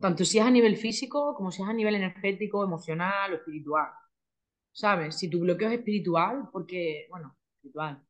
[0.01, 3.89] Tanto si es a nivel físico como si es a nivel energético, emocional o espiritual.
[4.73, 5.19] ¿Sabes?
[5.19, 8.03] Si tu bloqueo es espiritual, porque, bueno, espiritual,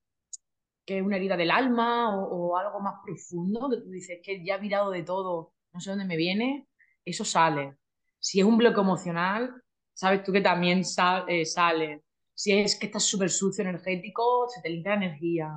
[0.89, 4.55] que es una herida del alma o, algo más profundo, que tú dices que ya
[4.55, 6.67] he virado de todo, no sé dónde me viene,
[7.05, 7.77] eso sale.
[8.19, 10.81] Si es un bloqueo emocional, sabes tú que también
[11.29, 12.05] eh, sale.
[12.33, 15.53] Si es que estás súper sucio energético, se te limpia la energía.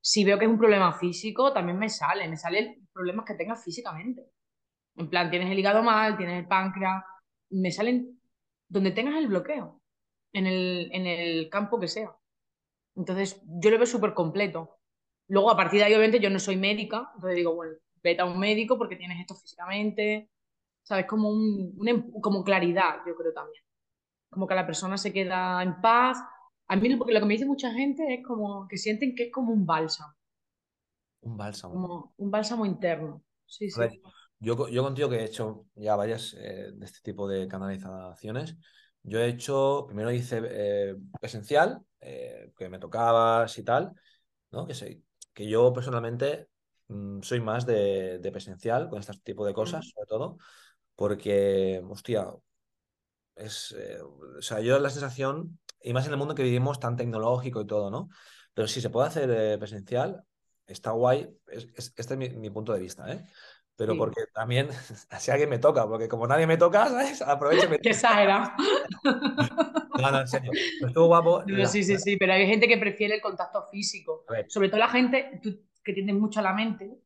[0.00, 3.62] Si veo que es un problema físico, también me sale, me salen problemas que tengas
[3.62, 4.22] físicamente.
[4.96, 7.04] En plan, tienes el hígado mal, tienes el páncreas,
[7.50, 8.18] me salen
[8.68, 9.82] donde tengas el bloqueo,
[10.32, 12.16] en el, en el campo que sea.
[12.96, 14.78] Entonces, yo lo veo súper completo.
[15.28, 18.26] Luego, a partir de ahí, obviamente, yo no soy médica, entonces digo, bueno, vete a
[18.26, 20.30] un médico porque tienes esto físicamente,
[20.82, 21.06] ¿sabes?
[21.06, 23.62] Como, un, un em- como claridad, yo creo también.
[24.30, 26.18] Como que la persona se queda en paz.
[26.68, 29.32] A mí lo, lo que me dice mucha gente es como que sienten que es
[29.32, 30.14] como un bálsamo,
[31.22, 31.82] Un bálsamo.
[31.82, 33.22] como un bálsamo interno.
[33.46, 34.02] Sí, ver, sí.
[34.38, 38.56] yo, yo contigo que he hecho ya varias eh, de este tipo de canalizaciones.
[39.02, 43.92] Yo he hecho, primero hice eh, presencial, eh, que me tocabas y tal,
[44.52, 44.66] ¿no?
[44.66, 45.02] Que, sé,
[45.34, 46.48] que yo personalmente
[46.88, 50.38] mm, soy más de, de presencial con este tipo de cosas, sobre todo,
[50.96, 52.28] porque, hostia,
[53.34, 56.96] es, eh, o sea, yo la sensación, y más en el mundo que vivimos tan
[56.96, 58.08] tecnológico y todo, ¿no?
[58.54, 60.24] Pero si se puede hacer eh, presencial,
[60.66, 61.34] está guay.
[61.48, 63.24] Es- es- este es mi, mi punto de vista, ¿eh?
[63.76, 63.98] Pero Sí.
[63.98, 64.68] porque también,
[65.18, 67.22] si alguien me toca, porque como nadie me toca, ¿sabes?
[67.22, 67.78] Aprovecho me...
[67.82, 68.52] Qué exagerado.
[70.02, 70.50] No, no, en serio.
[70.78, 71.42] Pero estuvo guapo.
[71.44, 71.66] No, La...
[71.66, 74.24] sí, sí, sí, pero hay gente que prefiere el contacto físico.
[74.46, 76.98] Sobre todo la gente tú, que tiende mucho a la mente,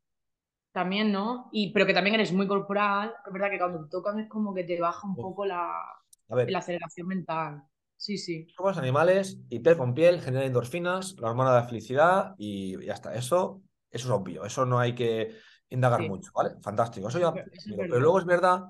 [0.73, 1.49] también, ¿no?
[1.53, 3.15] Y, pero que también eres muy corporal.
[3.27, 5.73] Es verdad que cuando te tocan es como que te baja un uf, poco la,
[6.47, 7.63] la aceleración mental.
[7.97, 8.47] Sí, sí.
[8.57, 12.95] somos animales y piel con piel genera endorfinas, la hormona de la felicidad y ya
[12.95, 13.15] está.
[13.15, 14.45] Eso, eso es obvio.
[14.45, 15.37] Eso no hay que
[15.69, 16.51] indagar Sí, mucho, ¿vale?
[16.63, 17.39] Fantástico, eso ya.
[17.53, 18.01] eso Pero, pero verdad.
[18.01, 18.65] luego es verdad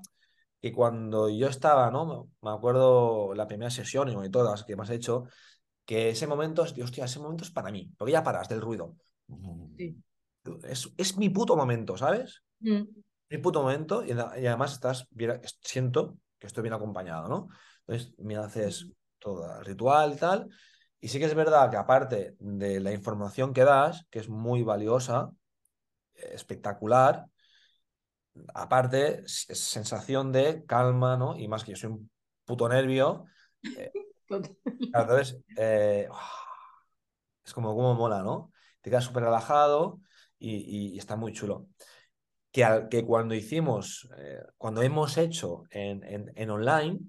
[0.67, 2.31] que cuando yo estaba, ¿no?
[2.43, 5.25] Me acuerdo la primera sesión y todas que me has hecho,
[5.85, 8.97] que ese momento es, hostia, ese momento es para mí, porque ya paras del ruido.
[9.77, 9.97] Sí.
[10.65, 12.43] Es, es mi puto momento, ¿sabes?
[12.61, 12.83] Mm,
[13.31, 15.09] Mi puto momento y, y además estás
[15.61, 17.49] siento que estoy bien acompañado, ¿no?
[17.87, 20.49] Entonces me haces todo el ritual y tal.
[21.01, 24.63] Y sí que es verdad que aparte de la información que das, que es muy
[24.63, 25.31] valiosa,
[26.15, 27.27] espectacular,
[28.55, 31.37] aparte sensación de calma, ¿no?
[31.39, 32.11] Y más que yo soy un
[32.45, 33.27] puto nervio.
[33.75, 33.95] eh,
[34.93, 36.09] entonces, eh,
[37.45, 38.53] es como, como mola, ¿no?
[38.81, 40.01] Te quedas súper relajado
[40.39, 41.69] y, y- y está muy chulo.
[42.53, 47.01] Que, al- que cuando hicimos, eh, cuando hemos hecho en, en- en online,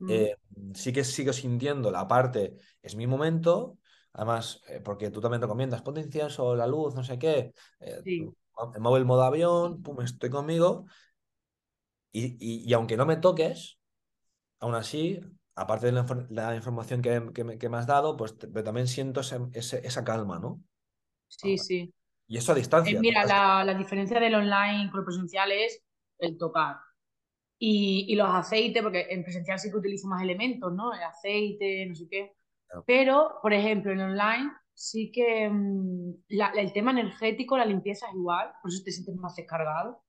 [0.00, 0.26] Mm,
[0.74, 3.78] sí que sigo sintiendo la parte, es mi momento,
[4.12, 7.52] además, porque tú también recomiendas ponte incienso, la luz, no sé qué,
[8.04, 8.34] Sí,
[8.70, 10.86] me muevo el modo avión, pum, estoy conmigo,
[12.12, 13.78] y, y- y aunque no me toques,
[14.60, 15.20] aún así,
[15.56, 18.64] aparte de la, la información que, que me, que me has dado, pues te- pero
[18.64, 20.62] también siento ese- ese- esa calma, ¿no?
[21.28, 21.92] sí, Ah, sí.
[22.28, 23.00] Y eso a Eh, distancia.
[23.00, 25.82] mira, la, la diferencia del online con el presencial es
[26.18, 26.76] el tocar.
[27.58, 30.94] Y, y los aceites, porque en presencial sí que utilizo más elementos, ¿no?
[30.94, 32.34] El aceite, no sé qué.
[32.68, 32.86] Claro.
[32.86, 38.14] Pero, por ejemplo, en online sí que mm, la- el tema energético, la limpieza es
[38.14, 40.02] igual, por eso te sientes más descargado.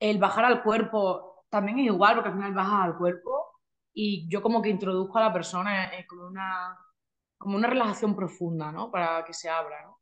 [0.00, 3.46] El bajar al cuerpo también es igual, porque al final bajas al cuerpo
[3.94, 6.78] y yo como que introduzco a la persona en como una,
[7.38, 8.90] como una relajación profunda, ¿no?
[8.90, 9.98] Para que se abra, ¿no?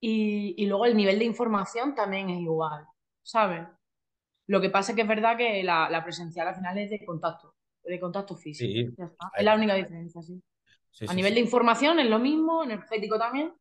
[0.00, 2.86] Y, y luego el nivel de información también es igual,
[3.22, 3.66] ¿sabes?
[4.48, 7.04] Lo que pasa es que es verdad que la, la presencial al final es de
[7.04, 8.72] contacto, de contacto físico.
[8.72, 9.30] Sí, Ya está.
[9.36, 10.42] Es la única diferencia, sí.
[10.92, 11.34] Sí, A sí, nivel sí.
[11.34, 13.54] de información es lo mismo, energético también,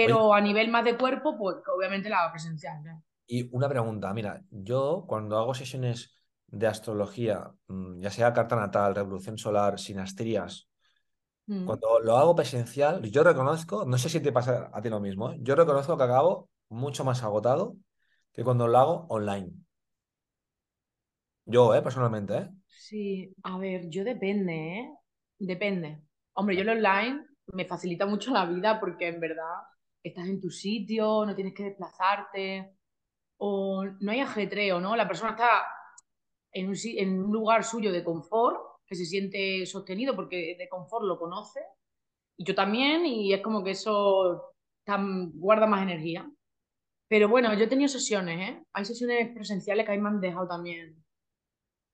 [0.00, 2.82] Oye, pero a nivel más de cuerpo, pues obviamente la presencial.
[2.84, 3.02] ¿no?
[3.26, 8.94] y una pregunta, mira, yo cuando hago sesiones de astrología, mm, ya sea carta natal,
[8.94, 10.68] revolución solar, sinastrías,
[11.48, 11.64] Mm.
[11.64, 15.32] cuando lo hago presencial, yo reconozco, no sé si te pasa a ti lo mismo,
[15.32, 15.38] ¿eh?
[15.42, 17.76] Yo reconozco que acabo mucho más agotado
[18.32, 19.52] que cuando lo hago online.
[21.46, 21.82] Yo, ¿eh?
[21.82, 22.48] Personalmente, ¿eh?
[22.68, 24.90] Sí, a ver, yo depende, ¿eh?
[25.38, 26.02] Depende.
[26.38, 29.56] Hombre, yo el online me facilita mucho la vida porque en verdad
[30.02, 32.76] estás en tu sitio, no tienes que desplazarte
[33.38, 34.96] o no hay ajetreo, ¿no?
[34.96, 35.66] La persona está
[36.52, 41.04] en un, en un lugar suyo de confort, que se siente sostenido porque de confort
[41.06, 41.60] lo conoce,
[42.38, 44.54] y yo también, y es como que eso
[44.86, 46.30] tam- guarda más energía.
[47.08, 48.64] Pero bueno, yo he tenido sesiones, ¿eh?
[48.74, 51.04] Hay sesiones presenciales que ahí me han dejado también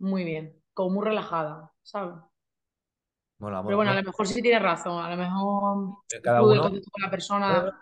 [0.01, 2.17] muy bien, como muy relajada, ¿sabes?
[3.39, 3.77] Mola, Pero mola.
[3.77, 6.63] bueno, a lo mejor sí tienes razón, a lo mejor el cada uno.
[6.63, 7.73] contacto con la persona,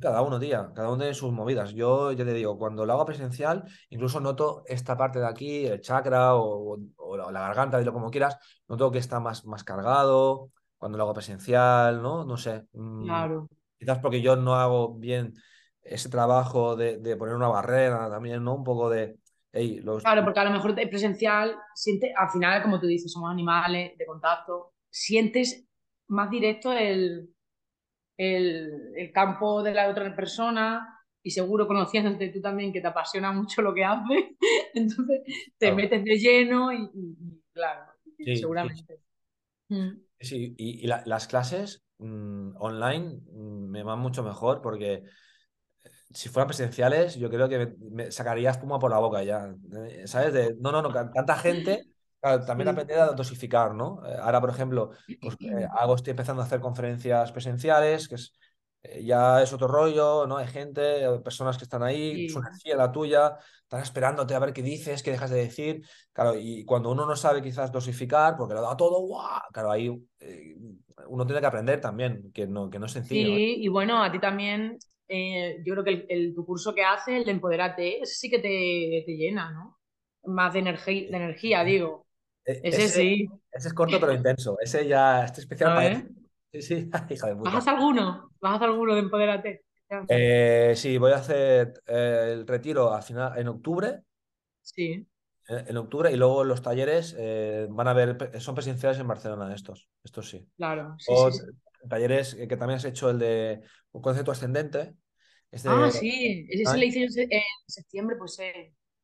[0.00, 1.72] cada uno, tía, cada uno tiene sus movidas.
[1.72, 5.80] Yo ya te digo, cuando lo hago presencial, incluso noto esta parte de aquí, el
[5.80, 10.98] chakra o, o la, garganta, dilo como quieras, noto que está más, más cargado cuando
[10.98, 12.24] lo hago presencial, ¿no?
[12.24, 12.66] No sé.
[12.72, 13.48] mm, claro.
[13.78, 15.34] quizás porque yo no hago bien
[15.82, 18.54] ese trabajo de, de poner una barrera también, ¿no?
[18.54, 19.16] Un poco de,
[19.52, 20.02] hey, los...
[20.02, 24.06] Claro, porque a lo mejor presencial siente, al final, como tú dices, somos animales de
[24.06, 25.66] contacto, sientes
[26.08, 27.30] más directo el,
[28.16, 33.32] el, el campo de la otra persona y seguro conociéndote tú también que te apasiona
[33.32, 34.24] mucho lo que haces,
[34.74, 35.22] entonces
[35.58, 35.72] te Claro.
[35.72, 36.90] metes de lleno y,
[37.52, 37.92] claro,
[38.24, 39.00] sí, seguramente.
[39.68, 40.54] Mm, sí.
[40.58, 45.02] Y, y la- las clases mm, online mm, me van mucho mejor porque
[46.12, 49.54] si fueran presenciales, yo creo que me, me sacaría espuma por la boca ya.
[49.88, 50.32] eh, ¿Sabes?
[50.32, 51.86] De, no, no, no, tanta gente,
[52.22, 52.72] claro, también Sí.
[52.72, 54.02] aprender a dosificar, ¿no?
[54.06, 58.34] Eh, ahora, por ejemplo, pues eh, hago, estoy empezando a hacer conferencias presenciales, que es,
[58.84, 60.38] eh, ya es otro rollo, ¿no?
[60.38, 60.82] Hay gente,
[61.24, 65.12] personas que están ahí, su energía, la tuya, están esperándote a ver qué dices, qué
[65.12, 65.82] dejas de decir.
[66.12, 69.40] Claro, y cuando uno no sabe quizás dosificar, porque lo da todo, ¡guau!
[69.52, 69.88] Claro, ahí
[70.20, 70.56] eh,
[71.08, 73.30] uno tiene que aprender también, que no, que no es sencillo.
[73.30, 77.18] Sí, y bueno, a ti también, yo creo que el, el- tu curso que haces,
[77.18, 79.78] el de Empodérate, ese sí que te, te llena, ¿no?
[80.24, 82.06] Más de, energía de energía, digo.
[82.44, 83.28] E- Ese Ese, sí.
[83.52, 84.58] ese es corto pero intenso.
[84.60, 86.02] Ese ya, este especial A para eso.
[86.52, 87.58] Sí, sí, hija de ¿vas a puta.
[87.58, 88.30] hacer alguno?
[88.40, 89.64] ¿Vas a hacer alguno de Empodérate?
[89.90, 90.08] Ya.
[90.08, 94.02] Eh, sí, voy a hacer eh, el retiro al final en octubre.
[94.62, 95.06] Sí,
[95.48, 99.54] eh, En octubre y luego los talleres eh, van a ver, son presenciales en Barcelona
[99.54, 100.48] estos, estos sí.
[100.56, 101.46] claro, sí, O sí, t- sí.
[101.88, 104.96] talleres que, que también has hecho el de un concepto ascendente,
[105.64, 108.34] Ah, este sí, ese se año, le hice yo en se- en septiembre, pues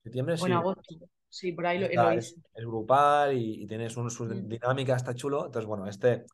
[0.02, 0.94] septiembre, o en agosto.
[1.30, 2.40] Sí, por ahí lo, lo Está- es, hice.
[2.54, 4.48] es grupal y, y tienes un, su Mm.
[4.48, 5.46] dinámica, está chulo.
[5.46, 6.24] Entonces, bueno, este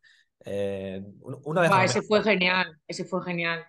[0.45, 1.91] eh, un- una vez mes.
[1.91, 3.65] ese fue genial, ese fue genial.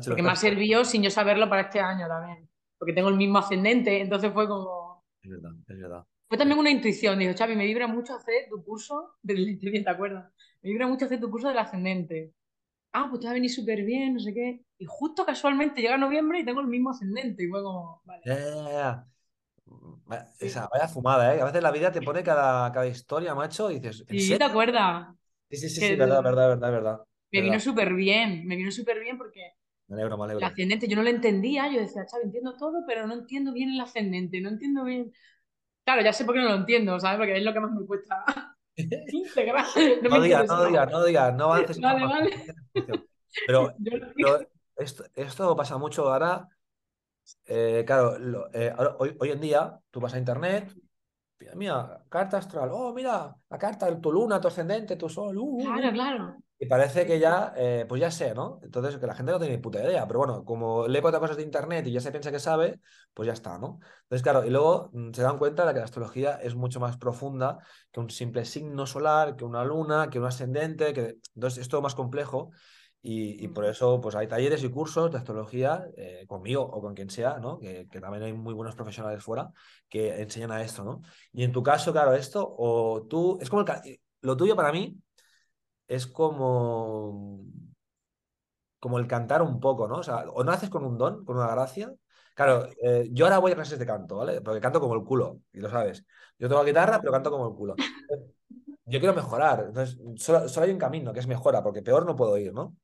[0.00, 2.48] Chulo, Porque me ha servido sin yo saberlo para este año también.
[2.78, 5.02] porque tengo el mismo ascendente, entonces fue como...
[5.22, 6.04] Es verdad, es verdad.
[6.28, 10.30] Fue también una intuición, dijo, Xavi, me vibra mucho hacer tu curso del ¿te acuerdas?
[10.62, 12.32] Me vibra mucho hacer tu curso del ascendente.
[12.92, 14.64] Ah, pues te va a venir súper bien, no sé qué.
[14.78, 17.44] Y justo casualmente llega noviembre y tengo el mismo ascendente.
[17.44, 18.24] Y fue como, vale.
[18.24, 19.06] Ya,
[20.38, 21.40] Esa, vaya fumada, ¿eh?
[21.40, 24.44] A veces la vida te pone cada, cada historia, macho, y dices, ¿en Sí, ¿te
[24.44, 25.08] acuerdas?
[25.50, 27.00] Sí, sí, sí, sí, verdad, verdad, verdad, verdad.
[27.32, 27.50] me verdad.
[27.50, 29.40] vino súper bien, me vino súper bien porque
[29.88, 31.68] Me alegro, me el ascendente yo no lo entendía.
[31.72, 35.12] Yo decía, Xavi, entiendo todo, pero no entiendo bien el ascendente, no entiendo bien.
[35.84, 37.18] Claro, ya sé por qué no lo entiendo, ¿sabes?
[37.18, 38.24] Porque es lo que más me cuesta
[39.12, 39.66] integrar.
[40.02, 42.30] No No digas, no digas, no digas, no avances Vale, vale.
[42.32, 42.56] información.
[43.44, 43.74] Pero,
[44.14, 44.40] pero
[44.76, 46.48] esto, esto pasa mucho ahora.
[47.46, 50.72] Eh, claro, lo- eh, hoy, hoy en día tú vas a internet,
[51.54, 55.42] mira, carta astral, oh, mira, la carta de tu luna, tu ascendente, tu sol, uh,
[55.42, 55.64] uh, uh.
[55.64, 56.36] Claro, claro.
[56.58, 58.60] Y parece que ya, eh, pues ya sé, ¿no?
[58.62, 61.36] Entonces, que la gente no tiene ni puta idea, pero bueno, como lee cuatro cosas
[61.36, 62.80] de internet y ya se piensa que sabe,
[63.12, 63.78] pues ya está, ¿no?
[64.04, 66.96] Entonces, claro, y luego mm, se dan cuenta de que la astrología es mucho más
[66.96, 67.58] profunda
[67.92, 71.82] que un simple signo solar, que una luna, que un ascendente, que entonces es todo
[71.82, 72.52] más complejo
[73.06, 76.94] y, y por eso pues hay talleres y cursos de astrología eh, conmigo o con
[76.94, 77.58] quien sea, ¿no?
[77.58, 79.50] Que, que también hay muy buenos profesionales fuera
[79.88, 81.02] que enseñan a esto, ¿no?
[81.32, 83.82] Y en tu caso, claro, esto, o tú, es como el, ca-
[84.22, 84.98] lo tuyo para mí
[85.88, 87.44] es como,
[88.78, 89.96] como el cantar un poco, ¿no?
[89.96, 91.92] O sea, o naces con un don, con una gracia.
[92.34, 94.40] Claro, eh, yo ahora voy a clases de canto, ¿vale?
[94.42, 96.04] Porque canto como el culo, y lo sabes.
[96.38, 97.74] Yo tengo guitarra, pero canto como el culo.
[98.86, 99.64] Yo quiero mejorar.
[99.68, 102.76] Entonces, solo, solo hay un camino, que es mejora, porque peor no puedo ir, ¿no?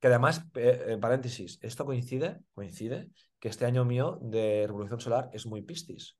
[0.00, 5.30] Que además, eh, eh, paréntesis, esto coincide, coincide, que este año mío de Revolución Solar
[5.32, 6.16] es muy pistis.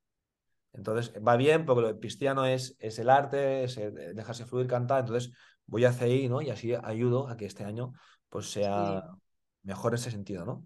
[0.72, 5.00] Entonces, va bien, porque lo pistiano es, es el arte, es el- dejarse fluir, cantar.
[5.00, 5.32] Entonces,
[5.66, 6.42] voy a CI, ¿no?
[6.42, 7.92] Y así ayudo a que este año
[8.28, 9.18] pues sea Sí.
[9.62, 10.64] mejor en ese sentido, ¿no?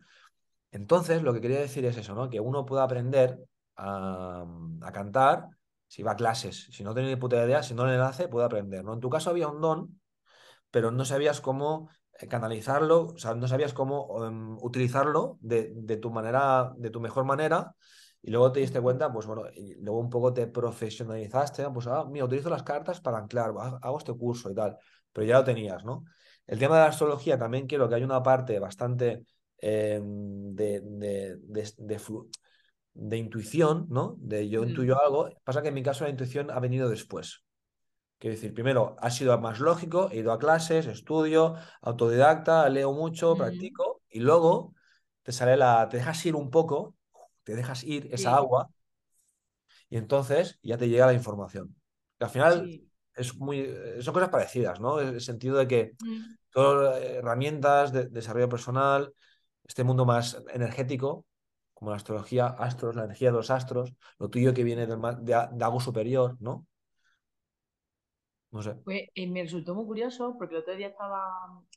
[0.73, 2.31] Entonces, lo que quería decir es eso, ¿no?
[2.31, 3.39] Que uno puede aprender
[3.77, 4.45] a,
[4.83, 5.49] a cantar
[5.89, 6.69] si va a clases.
[6.71, 8.95] Si no tiene ni puta idea, si no le nace, puede aprender, ¿no?
[8.95, 10.01] En tu caso había un don,
[10.71, 15.97] pero no sabías cómo eh, canalizarlo, o sea, no sabías cómo em, utilizarlo de, de
[15.97, 17.75] tu manera, de tu mejor manera.
[18.23, 22.05] Y luego te diste cuenta, pues bueno, y luego un poco te profesionalizaste, pues, ah,
[22.11, 24.77] mira, utilizo las cartas para anclar, ha- hago este curso y tal,
[25.13, 26.05] pero ya lo tenías, ¿no?
[26.47, 29.25] El tema de la astrología también quiero que hay una parte bastante
[29.59, 31.37] eh, de, de,
[32.95, 34.17] de, intuición, ¿no?
[34.19, 35.29] De yo intuyo algo.
[35.45, 37.45] Pasa que en mi caso la intuición ha venido después.
[38.21, 43.37] Quiero decir, primero ha sido más lógico, he ido a clases, estudio, autodidacta, leo mucho,
[43.37, 44.75] practico, y luego
[45.25, 46.97] te sale la, te dejas ir un poco,
[47.45, 48.71] te dejas ir esa Sí, agua,
[49.89, 51.75] y entonces ya te llega la información.
[52.19, 52.91] Que al final sí.
[53.15, 55.01] es muy, eh, son cosas parecidas, ¿no?
[55.01, 56.37] En el sentido de que Mm.
[56.51, 59.15] todas las herramientas de desarrollo personal,
[59.65, 61.27] este mundo más energético,
[61.75, 65.49] como la astrología, astros, la energía de los astros, lo tuyo que viene del de,
[65.53, 66.67] de algo superior, ¿no?
[68.53, 68.75] No sé.
[68.85, 71.23] Pues eh, me resultó muy curioso porque el otro día estaba,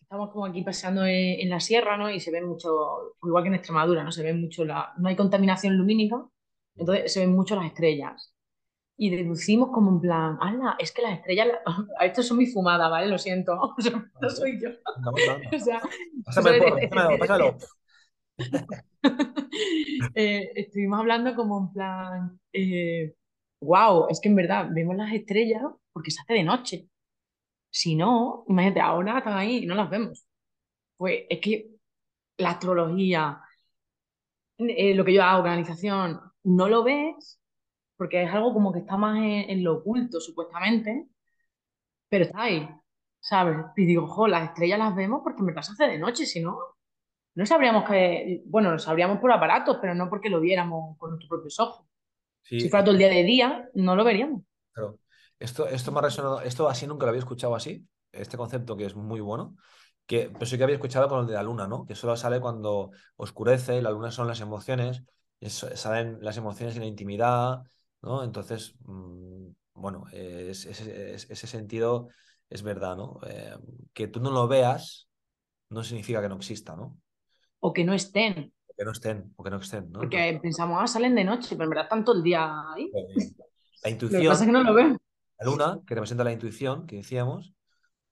[0.01, 2.09] estábamos como aquí paseando en, en la sierra, ¿no?
[2.09, 4.11] Y se ven mucho, igual que en Extremadura, ¿no?
[4.11, 6.25] Se ven mucho la, no hay contaminación lumínica,
[6.75, 8.33] entonces se ven mucho las estrellas.
[8.97, 10.37] Y deducimos como en plan.
[10.79, 11.49] Es que las estrellas,
[12.01, 13.07] esto son mi fumada, ¿vale?
[13.07, 14.69] Lo siento, o sea, no soy yo.
[15.55, 15.81] O sea,
[16.25, 17.57] Pásame el porro, pásalo.
[20.15, 22.39] eh, estuvimos hablando como en plan,
[23.61, 25.61] wow, es que en verdad vemos las estrellas
[25.93, 26.89] porque se hace de noche.
[27.69, 30.25] Si no, imagínate, ahora están ahí y no las vemos.
[30.97, 31.69] Pues es que
[32.37, 33.41] la astrología,
[34.57, 37.39] eh, lo que yo hago, canalización, no lo ves
[37.97, 41.07] porque es algo como que está más en, en lo oculto, supuestamente,
[42.09, 42.69] pero está ahí,
[43.19, 43.57] ¿sabes?
[43.75, 46.41] Y digo, jo, las estrellas las vemos porque en verdad se hace de noche, si
[46.41, 46.57] no,
[47.35, 51.29] no sabríamos que, bueno, lo sabríamos por aparatos, pero no porque lo viéramos con nuestros
[51.29, 51.87] propios ojos.
[52.43, 54.43] Sí, Si fuera todo el día de día, no lo veríamos.
[54.73, 54.99] claro.
[55.39, 58.85] Esto, esto me ha resonado, esto así nunca lo había escuchado así, este concepto que
[58.85, 59.55] es muy bueno,
[60.05, 61.85] que, pero sí que había escuchado con el de la luna, ¿no?
[61.85, 65.03] Que solo sale cuando oscurece, la luna son las emociones,
[65.39, 67.59] y eso- salen las emociones y la intimidad,
[68.01, 68.23] ¿no?
[68.23, 72.09] Entonces, mm, bueno, es- es- es- ese sentido
[72.49, 73.19] es verdad, ¿no?
[73.27, 73.55] Eh,
[73.93, 75.09] que tú no lo veas
[75.69, 76.99] no significa que no exista, ¿no?
[77.67, 78.35] O que no estén,
[78.69, 80.03] O que no estén, o que no estén, ¿no?
[80.09, 82.41] porque pensamos, ah, salen de noche, pero en verdad están todo el día
[82.73, 82.93] ahí.
[82.93, 83.31] eh,
[83.83, 84.97] la Lo que pasa es intuición, que no lo vemos.
[85.43, 87.53] La luna, que representa la intuición, que decíamos,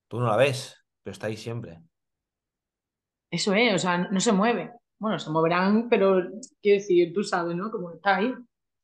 [0.09, 1.81] tú no la ves, pero está ahí siempre.
[3.29, 4.71] Eso es, o sea, no se mueve.
[4.99, 6.21] Bueno, se moverán, pero
[6.61, 7.71] quiero decir, tú sabes, ¿no?
[7.71, 8.33] Como está ahí.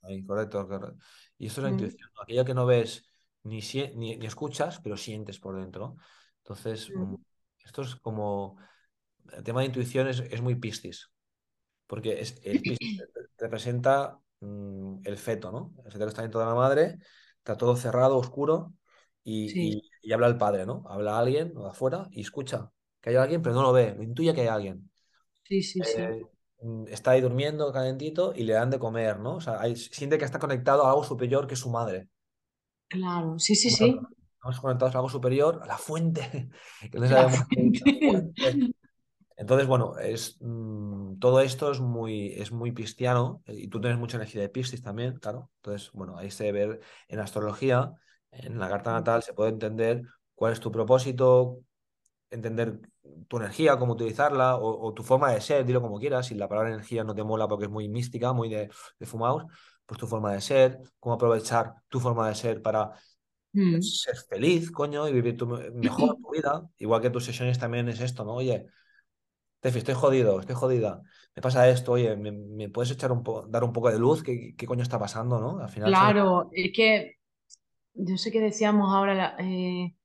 [0.02, 0.98] Ahí, correcto, correcto.
[1.38, 2.22] Y esto es la Mm, intuición, ¿no?
[2.24, 3.06] Aquello que no ves
[3.44, 5.98] ni, sie- ni, ni escuchas, pero sientes por dentro.
[6.40, 7.16] Entonces, mm,
[7.66, 8.58] esto es como,
[9.34, 11.10] el tema de intuición es, es muy piscis,
[11.88, 12.80] porque es el, pis-
[13.38, 15.76] representa mm, el feto, ¿no?
[15.86, 17.00] El feto que está dentro de la madre,
[17.54, 18.74] está todo cerrado, oscuro,
[19.24, 20.84] y, Sí, y- y habla el padre, ¿no?
[20.88, 22.72] Habla alguien de afuera y escucha
[23.02, 24.90] que hay alguien, pero no lo ve, lo intuye que hay alguien.
[25.44, 26.04] sí, sí, sí.
[26.06, 26.28] Eh,
[26.62, 29.36] mm, está ahí durmiendo calentito y le dan de comer, ¿no?
[29.38, 32.10] O sea, ahí siente que está conectado a algo superior que su madre.
[32.90, 34.10] Claro, sí, sí, sí.
[34.36, 36.50] Estamos conectados a algo superior, a la fuente,
[36.92, 37.42] que no La sabemos
[39.38, 44.00] Entonces, bueno, es, mm, todo esto es muy, es muy pistiano eh, y tú tienes
[44.00, 45.52] mucha energía de Piscis también, claro.
[45.58, 47.94] Entonces, bueno, ahí se ve en astrología,
[48.32, 50.02] en la carta natal, se puede entender
[50.36, 51.60] cuál es tu propósito,
[52.30, 52.80] entender
[53.28, 56.28] tu energía, cómo utilizarla o, o tu forma de ser, dilo como quieras.
[56.28, 58.70] Si la palabra energía no te mola porque es muy mística, muy de,
[59.00, 59.46] de fumaos,
[59.86, 62.92] pues tu forma de ser, cómo aprovechar tu forma de ser para
[63.54, 63.82] Mm.
[63.82, 66.70] ser feliz, coño, y vivir tu, mejor tu vida.
[66.78, 68.34] Igual que tus sesiones también es esto, ¿no?
[68.36, 68.68] Oye.
[69.60, 71.02] Tefi, estoy jodido, estoy jodida.
[71.36, 74.24] Me pasa esto, oye, ¿me, me puedes echar un dar un poco de luz?
[74.24, 75.60] ¿Qué, qué coño está pasando, no?
[75.60, 75.96] Al final.
[75.96, 77.16] Claro, es que
[77.96, 79.96] yo sé que decíamos ahora, la- eh,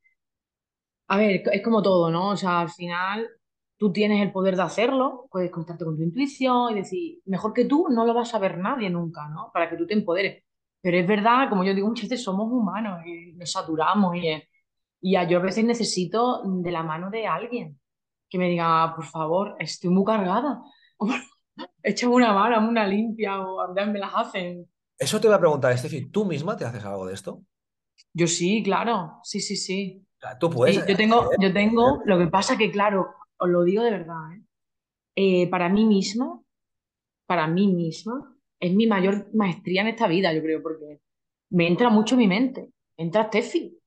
[1.08, 2.30] a ver, es como todo, ¿no?
[2.30, 3.28] O sea, al final
[3.76, 7.64] tú tienes el poder de hacerlo, puedes conectarte con tu intuición y decir, mejor que
[7.66, 9.50] tú no lo va a saber nadie nunca, ¿no?
[9.52, 10.44] Para que tú te empoderes.
[10.80, 14.28] Pero es verdad, como yo digo, muchas veces somos humanos y nos saturamos y,
[15.02, 17.80] y yo a veces necesito de la mano de alguien
[18.32, 20.62] que me diga, por favor, estoy muy cargada.
[21.82, 24.66] Échame una mano, una limpia o a mí me las hacen.
[24.98, 27.42] Eso te voy a preguntar, Estefi, ¿tú misma te haces algo de esto?
[28.12, 30.06] Yo sí, claro, sí, sí, sí.
[30.20, 31.38] sea, ¿tú puedes Sí, yo tengo, acceder?
[31.38, 34.42] yo tengo, lo que pasa que, claro, os lo digo de verdad, ¿eh?
[35.16, 36.40] Eh, para mí misma,
[37.26, 41.00] para mí misma, es mi mayor maestría en esta vida, yo creo, porque
[41.50, 43.78] me entra mucho en mi mente, entra Steffi.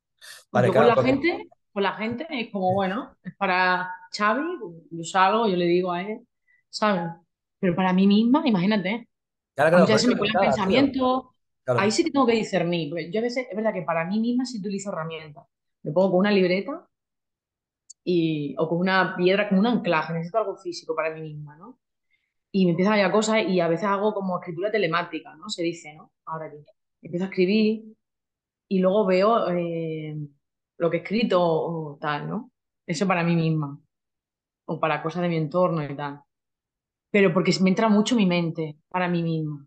[0.51, 1.11] Vale, Yo con claro, la porque...
[1.11, 4.43] gente, con la gente es como, bueno, es para Xavi,
[4.91, 6.21] yo salgo, yo le digo a él,
[6.69, 7.11] ¿sabes?
[7.59, 9.09] Pero para mí misma, imagínate,
[9.55, 11.23] Claro, claro, muchas veces me cuelan pensamientos,
[11.75, 11.91] ahí Claro.
[11.91, 14.59] sí que tengo que discernir, yo a veces, es verdad que para mí misma sí
[14.59, 15.45] utilizo herramientas.
[15.83, 16.87] Me pongo con una libreta
[18.05, 21.77] y, o con una piedra, como un anclaje, necesito algo físico para mí misma, ¿no?
[22.51, 25.49] Y me empiezan a llegar cosas y a veces hago como escritura telemática, ¿no?
[25.49, 26.11] Se dice, ¿no?
[26.25, 26.57] Ahora aquí.
[27.01, 27.95] Empiezo a escribir
[28.69, 30.17] y luego veo eh,
[30.77, 32.51] lo que he escrito o tal, ¿no?
[32.85, 33.79] Eso para mí misma
[34.65, 36.21] o para cosas de mi entorno y tal.
[37.11, 39.65] Pero porque me entra mucho mi mente para mí misma,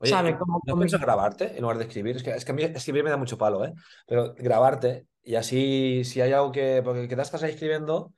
[0.00, 0.34] Oye, ¿sabes?
[0.34, 2.16] ¿y Como, ¿no piensas grabarte en lugar de escribir?
[2.16, 3.72] Es que, es que a mí escribir me da mucho palo, ¿eh?
[4.06, 6.82] Pero grabarte y así, si hay algo que...
[6.84, 8.12] Porque que te estás ahí escribiendo...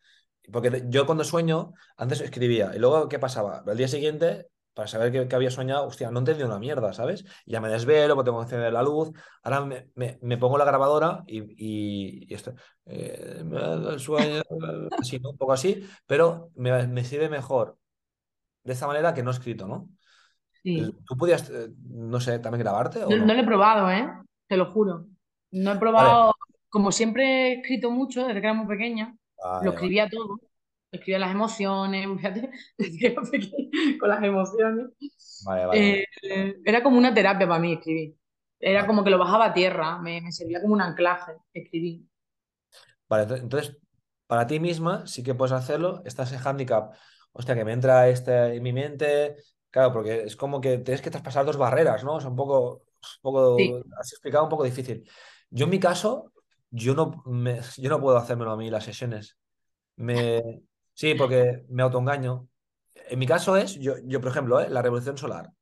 [0.52, 2.72] Porque yo cuando sueño, antes escribía.
[2.74, 3.64] Y luego, ¿qué pasaba?
[3.66, 4.46] Al día siguiente,
[4.76, 7.24] para saber qué había soñado, hostia, no entendí una mierda, ¿sabes?
[7.46, 9.10] Y ya me desvelo, porque tengo que encender la luz.
[9.42, 12.54] Ahora me, me- me pongo la grabadora y, y, y esto...
[12.86, 14.42] eh, me sueño,
[14.96, 15.30] así, ¿no?
[15.30, 17.78] Un poco así, pero me, me sirve mejor
[18.64, 19.90] de esta manera que no escrito, ¿no?
[20.62, 20.96] sí.
[21.06, 23.34] ¿Tú podías, eh, no sé, también grabarte o No, no no?
[23.34, 24.08] lo he probado, ¿eh?
[24.48, 25.06] Te lo juro.
[25.52, 26.34] No he Vale, probado,
[26.68, 29.16] como siempre he escrito mucho desde que era muy pequeña,
[29.58, 30.38] lo vale, escribía todo.
[30.92, 32.50] Escribía las emociones, fíjate,
[34.00, 34.86] con las emociones.
[35.40, 35.96] vale, vale.
[36.22, 38.16] Eh, era como una terapia para mí escribir.
[38.60, 42.02] Era como que lo bajaba a tierra, me, me servía como un anclaje escribir.
[43.08, 43.76] Vale, ento- entonces,
[44.26, 46.02] para ti misma sí que puedes hacerlo.
[46.04, 46.94] Está ese hándicap,
[47.32, 49.36] hostia, que me entra este en mi mente.
[49.70, 52.14] Claro, porque es como que tienes que traspasar dos barreras, ¿no?
[52.16, 52.84] O sea, un poco,
[53.22, 53.22] un
[53.56, 53.76] Sí.
[53.76, 55.08] poco, así explicado, un poco difícil.
[55.50, 56.32] Yo en mi caso,
[56.70, 59.36] yo no, me- yo no puedo hacérmelo a mí las sesiones.
[59.96, 60.42] Me,
[60.96, 62.48] sí, porque me autoengaño.
[63.10, 64.70] En mi caso es, yo, yo por ejemplo, ¿eh?
[64.70, 65.52] la revolución solar.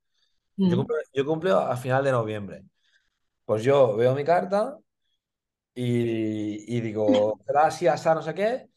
[0.63, 0.79] Yo Mm.
[0.79, 2.65] cumplo, yo cumplo a final de noviembre.
[3.47, 4.79] Pues yo veo mi carta
[5.75, 8.69] y, y digo, será así, no sé qué.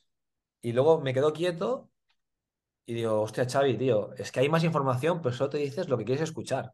[0.61, 1.91] Y luego me quedo quieto
[2.85, 5.97] y digo, hostia, Xavi, tío, es que hay más información, pero solo te dices lo
[5.97, 6.73] que quieres escuchar.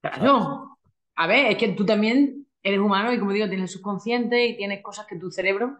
[0.00, 0.78] Claro.
[1.16, 4.56] A ver, es que tú también eres humano y como digo, tienes el subconsciente y
[4.56, 5.78] tienes cosas que tu cerebro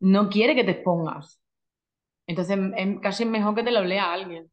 [0.00, 1.40] no quiere que te expongas.
[2.26, 4.50] Entonces es casi mejor que te lo lea alguien.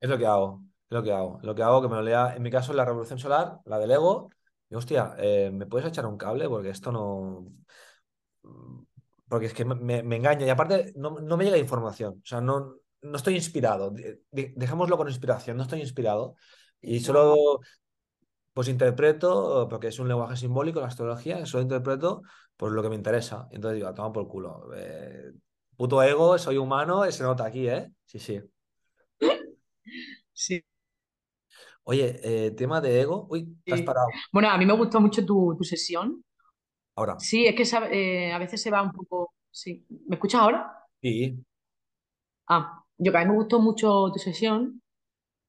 [0.00, 1.40] Es lo que hago, es lo que hago.
[1.42, 3.90] Lo que hago que me lo lea, en mi caso, la revolución solar, la del
[3.90, 4.30] ego.
[4.70, 6.48] Y hostia, eh, ¿me puedes echar un cable?
[6.48, 7.46] Porque esto no.
[9.28, 10.46] Porque es que me, engaña.
[10.46, 12.20] Y aparte, no, no me llega información.
[12.22, 13.90] O sea, no, no estoy inspirado.
[13.90, 16.36] De- de- dejémoslo con inspiración, no estoy inspirado.
[16.80, 17.60] Y solo
[18.52, 22.22] pues interpreto, porque es un lenguaje simbólico, la astrología, solo interpreto
[22.56, 23.48] pues lo que me interesa.
[23.52, 24.68] Entonces digo, toma por culo.
[24.74, 25.32] Eh,
[25.78, 27.90] puto ego, soy humano, se nota aquí, ¿eh?
[28.04, 28.40] Sí, sí.
[30.32, 30.62] Sí.
[31.84, 33.28] Oye, eh, tema de ego.
[33.30, 34.08] Uy, te has parado.
[34.32, 36.22] Bueno, a mí me gustó mucho tu, tu sesión.
[36.96, 37.18] Ahora.
[37.20, 37.62] Sí, es que
[37.92, 39.32] eh, a veces se va un poco...
[39.50, 39.86] Sí.
[40.06, 40.84] ¿Me escuchas ahora?
[41.00, 41.38] Sí.
[42.48, 44.82] Ah, yo que a mí me gustó mucho tu sesión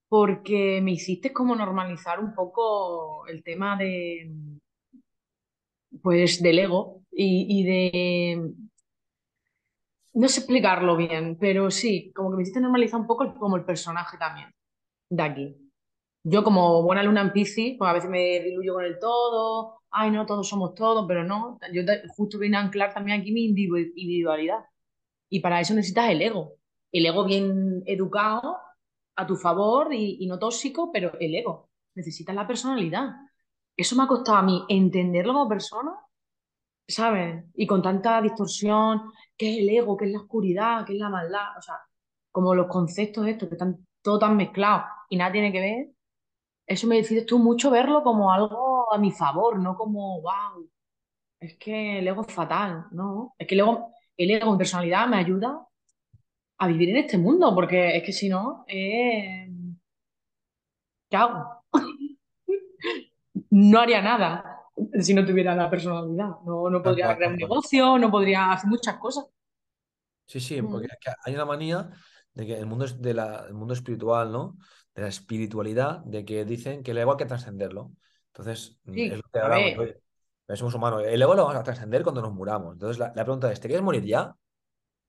[0.07, 4.31] porque me hiciste como normalizar un poco el tema de,
[6.03, 8.53] pues, del ego y, y de,
[10.13, 13.55] no sé explicarlo bien, pero sí, como que me hiciste normalizar un poco el- como
[13.57, 14.51] el personaje también
[15.09, 15.57] de aquí.
[16.23, 20.11] Yo como buena luna en Piscis, pues a veces me diluyo con el todo, ay
[20.11, 21.83] no, todos somos todos, pero no, yo
[22.17, 24.59] justo vine a anclar también aquí mi individu- individualidad.
[25.29, 26.55] Y para eso necesitas el ego.
[26.91, 28.57] El ego bien educado,
[29.15, 31.69] a tu favor y, y no tóxico, pero el ego.
[31.95, 33.09] Necesitas la personalidad.
[33.77, 35.91] Eso me ha costado a mí entenderlo como persona,
[36.89, 37.45] ¿sabes?
[37.55, 41.09] Y con tanta distorsión, qué es el ego, qué es la oscuridad, qué es la
[41.09, 41.57] maldad.
[41.57, 41.75] O sea,
[42.31, 45.89] como los conceptos estos que están todo tan mezclados y nada tiene que ver.
[46.65, 50.69] Eso me decides tú mucho verlo como algo a mi favor, no como, wow,
[51.39, 53.33] es que el ego es fatal, ¿no?
[53.37, 55.65] Es que el ego, el ego en personalidad me ayuda
[56.59, 59.49] a vivir en este mundo, porque es que si no, eh,
[61.09, 61.63] ¿qué hago?
[63.51, 64.58] No haría nada
[65.01, 66.29] si no tuviera la personalidad.
[66.45, 69.25] No, no podría crear un negocio, no podría hacer muchas cosas.
[70.25, 71.89] Sí, sí, porque Mm, es que hay una manía
[72.33, 74.57] de que el mundo es de la, el mundo espiritual, ¿no?
[74.93, 77.91] De la espiritualidad, de que dicen que el ego hay que trascenderlo.
[78.27, 80.01] Entonces, mm, es lo que hablamos, oye,
[80.55, 82.73] somos humanos, el ego lo vamos a trascender cuando nos muramos.
[82.73, 84.35] Entonces, la, la pregunta es, ¿te quieres morir ya?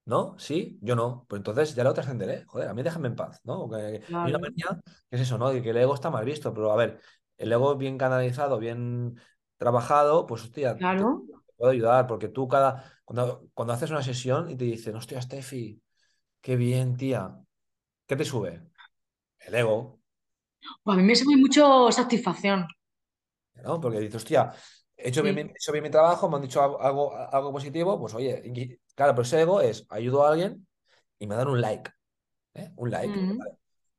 [0.06, 0.36] ¿No?
[0.38, 0.78] ¿Sí?
[0.82, 1.26] Yo no.
[1.28, 2.44] Pues entonces ya lo trascenderé.
[2.46, 3.68] Joder, a mí déjame en paz, ¿no?
[3.74, 5.50] Hay una manía que es eso, ¿no?
[5.50, 7.00] De que el ego está mal visto, pero a ver,
[7.38, 9.20] el ego bien canalizado, bien
[9.60, 10.76] trabajado, pues hostia,
[11.46, 15.22] te puede ayudar, porque tú cada, cuando, cuando haces una sesión y te dicen, hostia,
[15.22, 15.82] Steffi,
[16.42, 17.36] qué bien, tía,
[18.06, 18.62] ¿qué te sube?
[19.40, 20.00] El ego,
[20.82, 22.66] Pues a mí me hace mucho satisfacción.
[23.64, 23.80] ¿no?
[23.80, 24.52] Porque dices, hostia,
[24.96, 28.14] he hecho bien, he hecho bien mi trabajo, me han dicho algo, algo, positivo, pues
[28.14, 30.66] oye, y- claro, pero ese ego es, ayudo a alguien
[31.18, 31.90] y me dan un like,
[32.54, 32.72] ¿eh?
[32.76, 33.18] Un like.
[33.18, 33.38] Mm,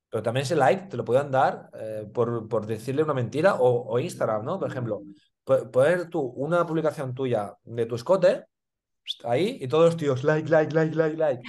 [0.10, 3.88] Pero también ese like te lo pueden dar eh, por, por decirle una mentira o,
[3.94, 4.60] o Instagram, ¿no?
[4.60, 5.06] Por ejemplo, po-
[5.44, 8.46] poner tú una publicación tuya de tu escote
[9.24, 11.44] ahí y todos los tíos, like, like, like, like, like,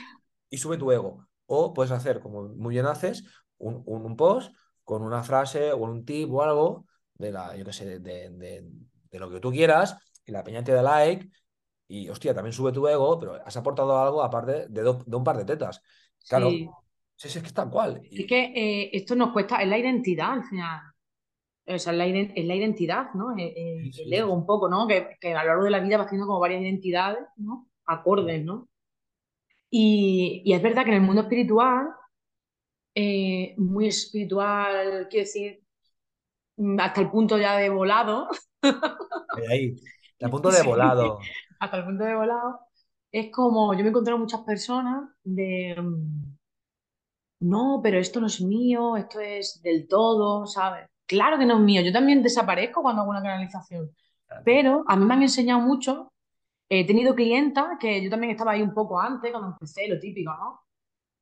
[0.50, 1.26] y sube tu ego.
[1.46, 3.24] O puedes hacer, como muy bien haces,
[3.58, 7.64] un, un- un post con una frase o un tip o algo de la, yo
[7.64, 8.70] qué sé, de, de- de-
[9.10, 11.30] de lo que tú quieras y la peña te da like
[11.88, 15.24] y, hostia, también sube tu ego, pero has aportado algo aparte de, do- de un
[15.24, 15.82] par de tetas.
[16.28, 16.68] Claro, sí.
[17.16, 18.02] sí, sí, es que es tal cual.
[18.14, 20.80] Es que eh, esto nos cuesta, es la identidad al final.
[21.66, 23.36] O sea, es la, iden- es la identidad, ¿no?
[23.38, 24.86] Eh, eh, el ego un poco, ¿no?
[24.86, 27.68] Que, que a lo largo de la vida vas teniendo como varias identidades, ¿no?
[27.86, 28.68] Acordes, ¿no?
[29.70, 31.88] Y, y es verdad que en el mundo espiritual,
[32.94, 35.62] eh, muy espiritual, quiero decir,
[36.58, 38.28] mm, hasta el punto ya de volado,
[39.32, 39.76] Ahí, ahí.
[40.22, 41.18] A punto de sí, volado.
[41.60, 42.60] hasta el punto de volado,
[43.12, 46.36] es como, yo me he encontrado muchas personas de, mm,
[47.40, 50.88] no, pero esto no es mío, esto es del todo, ¿sabes?
[51.12, 53.90] Claro que no es mío, yo también desaparezco cuando hago una canalización,
[54.44, 56.12] pero a mí me han enseñado mucho,
[56.70, 60.32] he tenido clientas que yo también estaba ahí un poco antes, cuando empecé, lo típico,
[60.32, 60.60] ¿no?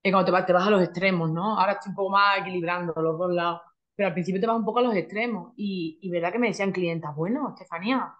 [0.03, 1.59] Es cuando te vas, te vas a los extremos, ¿no?
[1.59, 3.62] Ahora estoy un poco más equilibrando los dos lados,
[3.97, 6.49] pero al principio te vas un poco a los extremos y, y verdad que me
[6.49, 8.14] decían clientas, bueno, Estefanía,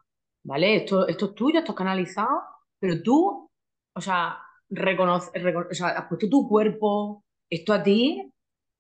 [0.45, 0.77] ¿vale?
[0.77, 2.43] Esto, esto es tuyo, esto es canalizado,
[2.81, 3.49] pero tú,
[3.95, 4.39] o sea,
[4.71, 8.33] reconoce, recono- o sea, has puesto tu cuerpo, esto a ti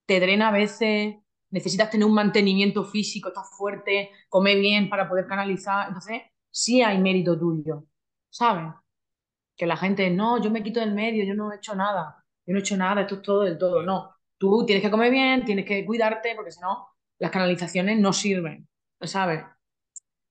[0.06, 1.16] te drena a veces,
[1.50, 6.98] necesitas tener un mantenimiento físico, estás fuerte, come bien para poder canalizar, entonces sí hay
[6.98, 7.84] mérito tuyo,
[8.28, 8.72] ¿sabes?
[9.56, 12.52] Que la gente, no, yo me quito del medio, yo no he hecho nada, yo
[12.52, 13.82] no he hecho nada, esto es todo del todo.
[13.82, 16.88] No, tú tienes que comer bien, tienes que cuidarte, porque si no,
[17.18, 18.68] las canalizaciones no sirven,
[19.02, 19.44] ¿sabes?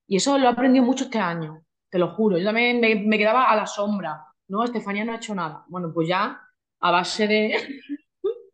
[0.07, 2.37] Y eso lo he aprendido mucho este año, te lo juro.
[2.37, 4.25] Yo también me, me quedaba a la sombra.
[4.47, 5.65] No, Estefanía no ha hecho nada.
[5.67, 6.41] Bueno, pues ya,
[6.79, 7.55] a base de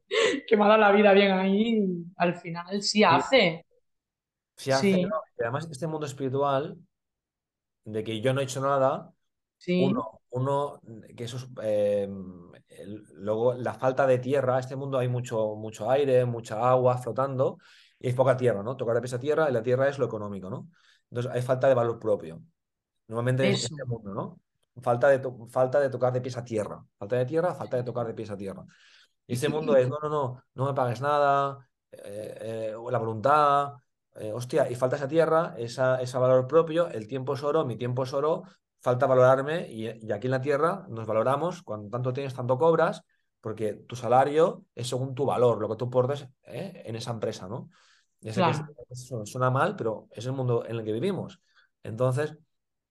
[0.47, 1.83] que me ha dado la vida bien ahí,
[2.17, 3.65] al final sí hace.
[4.55, 4.97] sí hace,
[5.39, 6.77] además, este mundo espiritual,
[7.85, 9.11] de que yo no he hecho nada,
[9.57, 10.81] sí, uno, uno,
[11.17, 12.09] que eso es, eh,
[12.69, 17.59] el- luego la falta de tierra, este mundo hay mucho, mucho aire, mucha agua flotando
[17.99, 18.77] y hay poca tierra, ¿no?
[18.77, 20.69] Tocar de pies a tierra y la tierra es lo económico, ¿no?
[21.11, 22.41] Entonces hay falta de valor propio.
[23.07, 24.41] Normalmente es este mundo, ¿no?
[24.81, 26.83] Falta de, falta de tocar de pies a tierra.
[26.97, 28.65] Falta de tierra, falta de tocar de pies a tierra.
[29.27, 33.73] Y ese mundo es, no, no, no, no me pagues nada, eh, eh, la voluntad,
[34.15, 37.75] eh, hostia, y falta esa tierra, esa, ese valor propio, el tiempo es oro, mi
[37.77, 38.43] tiempo es oro,
[38.81, 43.01] falta valorarme y, y aquí en la tierra nos valoramos, cuando tanto tienes, tanto cobras,
[43.41, 47.47] porque tu salario es según tu valor, lo que tú aportes eh, en esa empresa,
[47.47, 47.69] ¿no?
[48.21, 48.51] Ya sé que
[48.89, 51.41] eso suena mal, pero es el mundo en el que vivimos.
[51.83, 52.35] Entonces,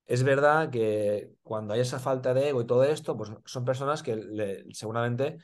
[0.06, 4.02] es verdad que cuando hay esa falta de ego y todo esto, pues son personas
[4.02, 5.38] que le- seguramente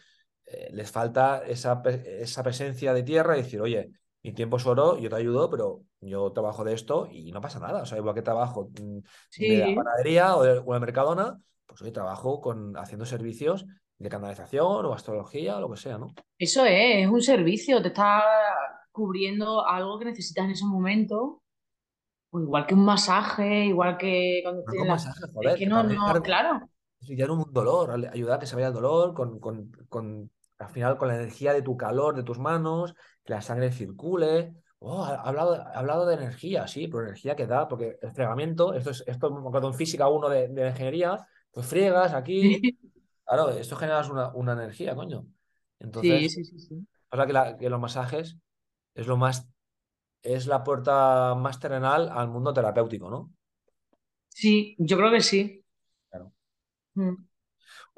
[0.52, 3.90] eh, les falta esa, esa presencia de tierra y decir, oye,
[4.22, 7.60] mi tiempo es oro, yo te ayudo, pero yo trabajo de esto y no pasa
[7.60, 7.82] nada.
[7.82, 8.98] O sea, igual que trabajo mm,
[9.38, 13.64] de la panadería o de, o de Mercadona, pues hoy trabajo con, haciendo servicios
[13.98, 16.08] de canalización o astrología o lo que sea, ¿no?
[16.38, 18.22] eso es, es un servicio, te está
[18.90, 21.42] cubriendo algo que necesitas en ese momento,
[22.30, 24.92] o igual que un masaje, igual que cuando No la...
[24.92, 26.68] masaje, Es joder, que que no, no, claro,
[27.30, 30.30] un dolor, ayudar a que se vaya el dolor con, con, con,
[30.60, 32.94] al final, con la energía de tu calor, de tus manos,
[33.24, 34.54] que la sangre circule.
[34.80, 38.10] Oh, ha ha hablado, ha hablado de energía, sí, pero energía que da, porque el
[38.12, 41.18] fregamiento, esto es, esto me acuerdo en física uno de, de ingeniería,
[41.52, 42.70] pues friegas aquí,
[43.26, 45.26] claro, esto generas una, una energía, coño.
[46.00, 46.86] sí, Entonces, sí, sí, sí.
[47.26, 48.36] que, la- que los masajes
[48.94, 49.48] es lo más,
[50.22, 53.32] es la puerta más terrenal al mundo terapéutico, ¿no?
[54.28, 55.64] Sí, yo creo que sí.
[56.10, 56.32] Claro.
[56.96, 57.29] Mm.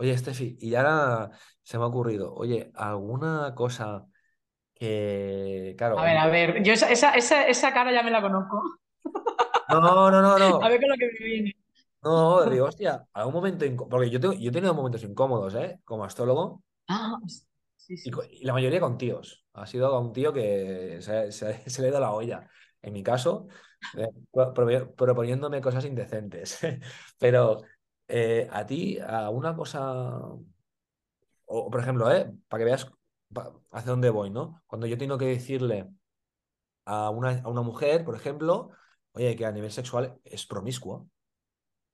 [0.03, 1.31] Oye, Estefi, y ahora
[1.63, 4.09] se me ha ocurrido, oye, ¿alguna cosa
[4.75, 8.11] que, A claro, ver, en- a ver, yo esa, esa, esa, esa cara ya me
[8.11, 8.63] la conozco.
[9.69, 11.57] no, no, no, A no, ver con lo que me viene.
[12.03, 15.81] no, digo, hostia, algún momento, incó- porque yo, tengo, yo he tenido momentos incómodos, ¿eh?
[15.85, 17.19] Como astrólogo, Ah,
[17.77, 18.11] sí, sí.
[18.39, 19.47] y la mayoría con tíos.
[19.55, 22.49] Ha sido un tío que se, se- se le ha ido la olla.
[22.83, 23.47] En mi caso,
[23.93, 26.59] eh, pro- pro- proponiéndome cosas indecentes.
[27.19, 27.63] Pero
[28.13, 29.83] eh, a ti, a una cosa,
[31.47, 32.33] o por ejemplo, ¿eh?
[32.49, 32.91] Para que veas
[33.33, 34.63] pa- hacia dónde voy, ¿no?
[34.67, 35.89] Cuando yo tengo que decirle
[36.87, 38.71] a una, a una mujer, por ejemplo,
[39.13, 41.07] oye, que a nivel sexual es promiscua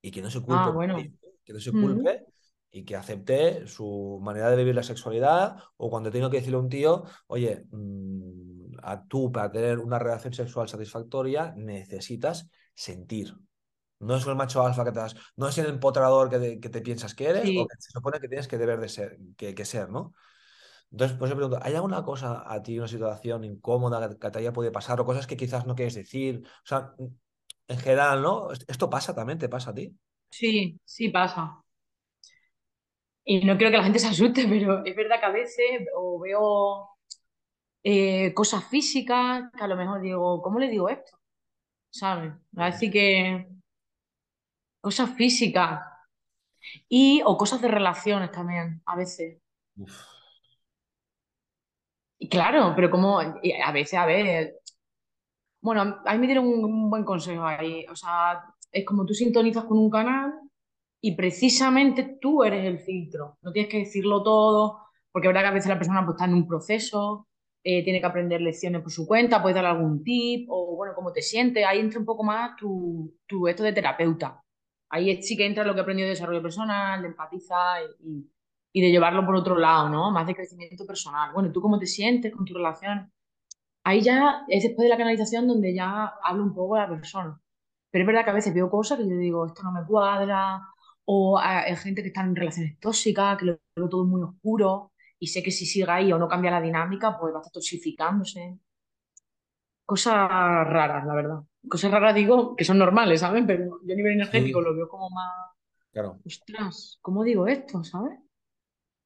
[0.01, 0.97] y que no se Ah, culpe bueno.
[1.45, 2.25] que no se Mm, culpe
[2.71, 6.61] y que acepte su manera de vivir la sexualidad, o cuando tengo que decirle a
[6.61, 13.35] un tío, oye, mm, a tú para tener una relación sexual satisfactoria necesitas sentir.
[13.99, 16.69] No es el macho alfa que te das, no es el empotrador que te, que
[16.69, 19.53] te piensas que eres o que se supone que tienes que deber de ser, que,
[19.53, 20.13] que ser, ¿no?
[20.91, 24.53] Entonces, pues yo pregunto, ¿hay alguna cosa a ti, una situación incómoda que te haya
[24.53, 26.43] podido pasar o cosas que quizás no quieres decir?
[26.45, 26.93] O sea,
[27.67, 28.51] en general, ¿no?
[28.51, 29.95] Esto pasa también, ¿te pasa a ti?
[30.29, 31.63] sí, sí pasa.
[33.23, 36.19] Y no quiero que la gente se asuste, pero es verdad que a veces o
[36.19, 36.89] veo
[37.83, 41.17] eh, cosas físicas que a lo mejor digo, ¿cómo le digo esto?
[41.89, 42.33] ¿Sabes?
[42.57, 43.47] A decir que
[44.81, 45.81] cosas físicas
[46.87, 49.41] y o cosas de relaciones también, a veces.
[49.77, 50.19] Uf.
[52.17, 54.59] Y claro, pero como a veces, a ver,
[55.61, 57.85] bueno, a mí me dieron un, un buen consejo ahí.
[57.89, 60.33] O sea, es como tú sintonizas con un canal
[61.01, 63.37] y precisamente tú eres el filtro.
[63.41, 64.79] No tienes que decirlo todo,
[65.11, 67.27] porque es verdad que a veces la persona pues, está en un proceso,
[67.63, 71.11] eh, tiene que aprender lecciones por su cuenta, puedes dar algún tip, o bueno, cómo
[71.13, 71.65] te sientes.
[71.65, 74.43] Ahí entra un poco más tu, tu esto de terapeuta.
[74.89, 78.91] Ahí sí que entra lo que he aprendido de desarrollo personal, de empatizar y, de
[78.91, 80.11] llevarlo por otro lado, ¿no?
[80.11, 81.31] Más de crecimiento personal.
[81.33, 83.11] Bueno, ¿tú cómo te sientes con tu relación?
[83.83, 87.41] Ahí ya es después de la canalización donde ya hablo un poco de la persona.
[87.91, 90.61] Pero es verdad que a veces veo cosas que yo digo, esto no me cuadra,
[91.05, 95.27] o hay gente que está en relaciones tóxicas, que lo veo todo muy oscuro, y
[95.27, 98.59] sé que si sigue ahí o no cambia la dinámica, pues va a estar toxificándose.
[99.85, 100.15] Cosas
[100.67, 101.48] raras, la verdad.
[101.67, 103.43] Cosas raras digo que son normales, ¿sabes?
[103.45, 105.49] Pero yo a nivel energético Sí, lo veo como más,
[105.91, 106.19] claro.
[106.25, 108.19] ostras, ¿cómo digo esto, ¿sabes?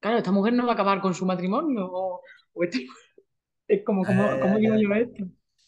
[0.00, 2.22] Claro, esta mujer no va a acabar con su matrimonio, o,
[2.54, 2.78] o esta-
[3.68, 5.24] es como, ¿cómo, cómo digo Eh, yo esto?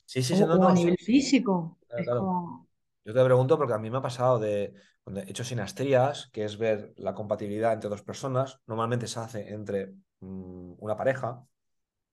[0.07, 0.91] sí, sí, sí, no, o a no, sí.
[0.91, 2.33] nivel físico, Claro, es claro.
[2.33, 2.69] como,
[3.05, 4.75] Yo te pregunto porque a mí me ha pasado de
[5.05, 8.61] cuando he hecho sinastrías, que es ver la compatibilidad entre dos personas.
[8.67, 11.45] Normalmente se hace entre mm, una pareja.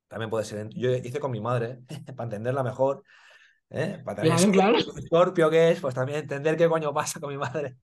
[0.09, 0.69] También puede ser.
[0.71, 1.81] Yo hice con mi madre,
[2.17, 3.03] para entenderla mejor,
[3.73, 4.01] ¿eh?
[4.05, 7.37] Para también claro, claro, escorpio que es, pues también entender qué coño pasa con mi
[7.37, 7.77] madre.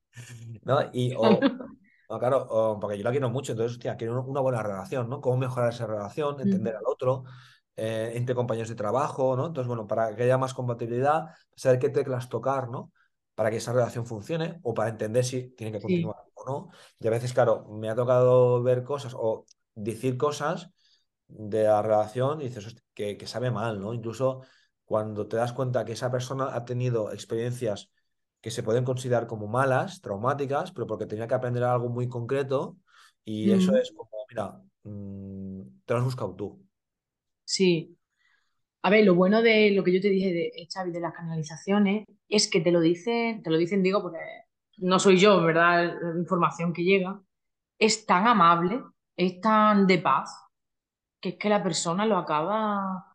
[0.65, 0.81] ¿No?
[0.93, 1.77] Y, o, claro.
[2.09, 5.21] no, claro, o- porque yo la quiero mucho, entonces, hostia, quiero una buena relación, ¿no?
[5.21, 7.25] Cómo mejorar esa relación, entender Mm, al otro,
[7.77, 9.47] eh, entre compañeros de trabajo, ¿no?
[9.47, 11.27] Entonces, bueno, para que haya más compatibilidad,
[11.57, 12.93] saber qué teclas tocar, ¿no?
[13.35, 16.71] Para que esa relación funcione o para entender si tiene que Sí, continuar o no.
[16.99, 20.71] Y a veces, claro, me ha tocado ver cosas o decir cosas
[21.29, 23.95] de la relación y dices, "Hostia, que, que sabe mal, ¿no?
[23.95, 24.43] Incluso
[24.91, 27.93] cuando te das cuenta que esa persona ha tenido experiencias
[28.41, 32.77] que se pueden considerar como malas, traumáticas, pero porque tenía que aprender algo muy concreto
[33.25, 36.67] y eso mm, es como, mira, mm, te lo has buscado tú.
[37.45, 37.97] sí.
[38.83, 41.15] A ver, lo bueno de lo que yo te dije de eh, Xavi, de las
[41.15, 44.19] canalizaciones, es que te lo dicen, te lo dicen, digo, porque
[44.79, 45.99] no soy yo, ¿verdad?
[46.03, 47.23] La información que llega,
[47.79, 48.83] es tan amable,
[49.17, 50.35] es tan de paz,
[51.21, 53.10] que es que la persona lo acaba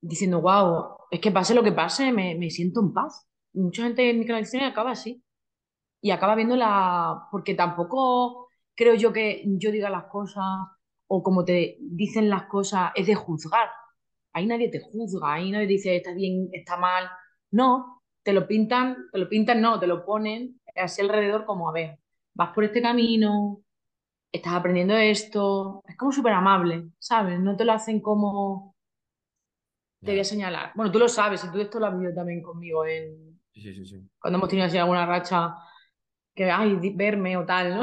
[0.00, 3.26] diciendo, wow, es que pase lo que pase, me, me siento en paz.
[3.52, 5.22] Mucha gente en mi canalización acaba así.
[6.00, 7.28] y acaba viendo la...
[7.30, 10.44] Porque tampoco creo yo que yo diga las cosas
[11.08, 13.68] o como te dicen las cosas, es de juzgar.
[14.32, 17.10] Ahí nadie te juzga, ahí nadie dice está bien, está mal.
[17.50, 21.72] No, te lo pintan, te lo pintan, no, te lo ponen así alrededor como, a
[21.72, 21.98] ver,
[22.34, 23.62] vas por este camino,
[24.32, 27.40] estás aprendiendo esto, es como súper amable, ¿sabes?
[27.40, 28.76] No te lo hacen como
[30.00, 30.72] te voy a señalar.
[30.74, 33.38] Bueno, tú lo sabes, y tú esto lo has vivido también conmigo en...
[33.52, 34.08] Sí, sí, sí.
[34.18, 35.54] Cuando hemos tenido así alguna racha
[36.34, 37.82] que, ay, verme o tal, ¿no?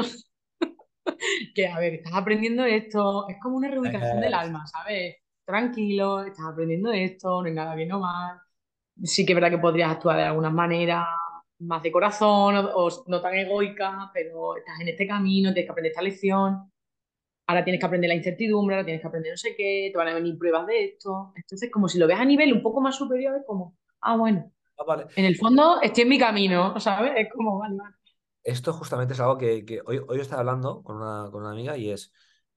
[1.54, 5.16] que, a ver, estás aprendiendo esto, es como una reubicación del alma, ¿sabes?
[5.44, 8.40] Tranquilo, estás aprendiendo esto, no hay nada bien o mal.
[9.04, 11.06] Sí que es verdad que podrías actuar de alguna manera
[11.60, 15.90] más de corazón o, no tan egoica, pero estás en este camino, tienes que aprender
[15.90, 16.70] esta lección.
[17.48, 20.08] Ahora tienes que aprender la incertidumbre, ahora tienes que aprender no sé qué, te van
[20.08, 21.32] a venir pruebas de esto.
[21.36, 24.52] Entonces, como si lo ves a nivel un poco más superior, es como, ah, bueno,
[24.78, 25.06] Ah, vale.
[25.16, 27.12] en el fondo estoy en mi camino, ¿sabes?
[27.16, 27.94] Es como, vale, vale.
[28.42, 31.76] Esto justamente es algo que, que hoy, hoy estaba hablando con una, con una amiga
[31.76, 32.12] y es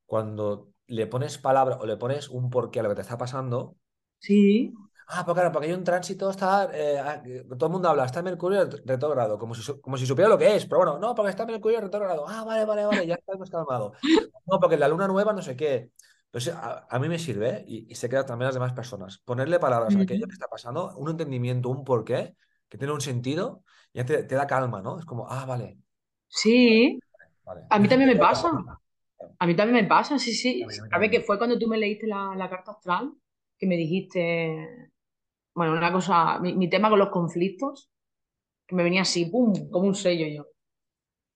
[0.05, 3.77] cuando le pones palabra o le pones un porqué a lo que te está pasando,
[4.19, 4.73] Sí,
[5.13, 7.21] Ah, pues claro, porque hay un tránsito, está, eh, ah,
[7.57, 10.55] todo el mundo habla, está Mercurio ret- retrógrado, como si, como si supiera lo que
[10.55, 12.25] es, pero bueno, no, porque está Mercurio retrógrado.
[12.29, 13.91] Ah, vale, vale, vale, ya estamos calmado.
[14.45, 15.91] No, porque la luna nueva no sé qué.
[16.25, 17.65] Entonces, a, a mí me sirve, ¿eh?
[17.67, 20.95] y, y sé que también las demás personas, ponerle palabras a aquello que está pasando,
[20.97, 22.35] un entendimiento, un porqué,
[22.69, 24.97] que tiene un sentido, y ya te, te da calma, ¿no?
[24.99, 25.77] Es como, ah, vale,
[26.27, 26.99] sí.
[27.43, 27.61] vale.
[27.69, 28.49] A mí también me pasa.
[29.39, 30.63] A mí también me pasa, sí, sí.
[30.63, 32.71] A mí, a mí A ver, que fue cuando tú me leíste la, la carta
[32.71, 33.13] astral,
[33.57, 34.90] que me dijiste,
[35.53, 37.89] bueno, una cosa, mi, mi tema con los conflictos,
[38.67, 40.47] que me venía así, pum, como un sello yo.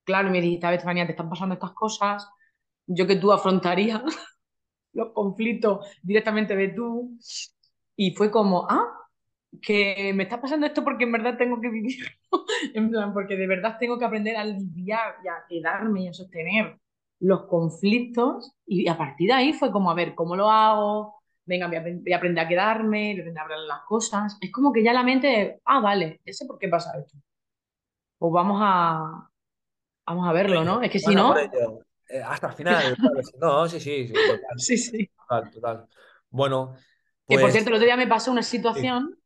[0.03, 2.27] Claro, y me dijiste, a ver, Estefanía, te están pasando estas cosas,
[2.87, 4.03] yo que tú afrontaría
[4.93, 7.17] los conflictos directamente de tú.
[7.95, 8.87] Y fue como, ah,
[9.61, 12.07] que me está pasando esto porque en verdad tengo que vivirlo.
[12.73, 16.13] En plan, porque de verdad tengo que aprender a lidiar y a quedarme y a
[16.13, 16.79] sostener
[17.19, 18.53] los conflictos.
[18.65, 21.15] Y a partir de ahí fue como, a ver, ¿cómo lo hago?
[21.45, 24.37] Venga, voy a, voy a aprender a quedarme, voy a aprender a hablar las cosas.
[24.41, 27.17] Es como que ya la mente, ah, vale, ese por qué pasa esto.
[28.17, 29.29] Pues vamos a,
[30.05, 30.81] vamos a verlo, ¿no?
[30.81, 31.35] Es que si no.
[31.37, 32.97] Eh, hasta el final.
[33.41, 35.09] No, sí, sí, sí, total, sí, sí.
[35.17, 35.87] total, total.
[36.29, 36.75] Bueno,
[37.27, 38.57] Que por pues cierto, el otro día me pasó una sí.
[38.57, 39.17] situación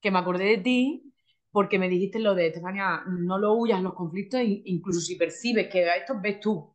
[0.00, 1.12] que me acordé de ti
[1.50, 5.84] porque me dijiste lo de, Estefania, no lo huyas los conflictos, incluso si percibes que
[5.88, 6.74] a esto ves tú,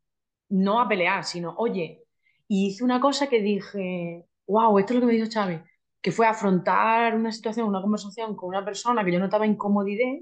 [0.49, 2.03] no a pelear, sino, oye,
[2.47, 5.61] y hice una cosa que dije, wow, esto es lo que me dijo Xavi,
[6.01, 10.19] que fue afrontar una situación, una conversación con una persona que yo notaba incomodidad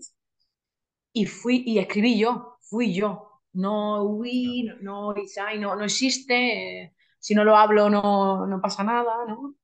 [1.13, 5.83] y fui y escribí yo, fui yo, no huí, no, no, hice, "Ay, no, no
[5.85, 9.55] existe, si no lo hablo no, no pasa nada, ¿no?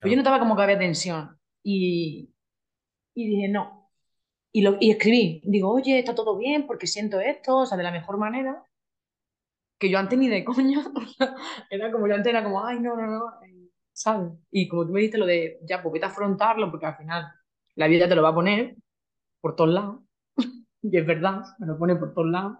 [0.00, 0.16] Pero yo Claro.
[0.18, 2.30] notaba como que había tensión y,
[3.14, 3.90] y dije, no.
[4.52, 7.84] Y, lo, y escribí, digo, oye, está todo bien porque siento esto, o sea, de
[7.84, 8.64] la mejor manera,
[9.78, 10.80] que yo antes ni de coña,
[11.70, 13.53] era como yo antes era como, ay, no, no, no, eh,
[13.94, 14.32] ¿sabes?
[14.52, 17.26] Y como tú me dijiste lo de, ya, pues vete a afrontarlo porque al final
[17.76, 18.76] la vida te lo va a poner
[19.40, 20.00] por todos lados,
[20.82, 22.58] y es verdad, me lo pone por todos lados,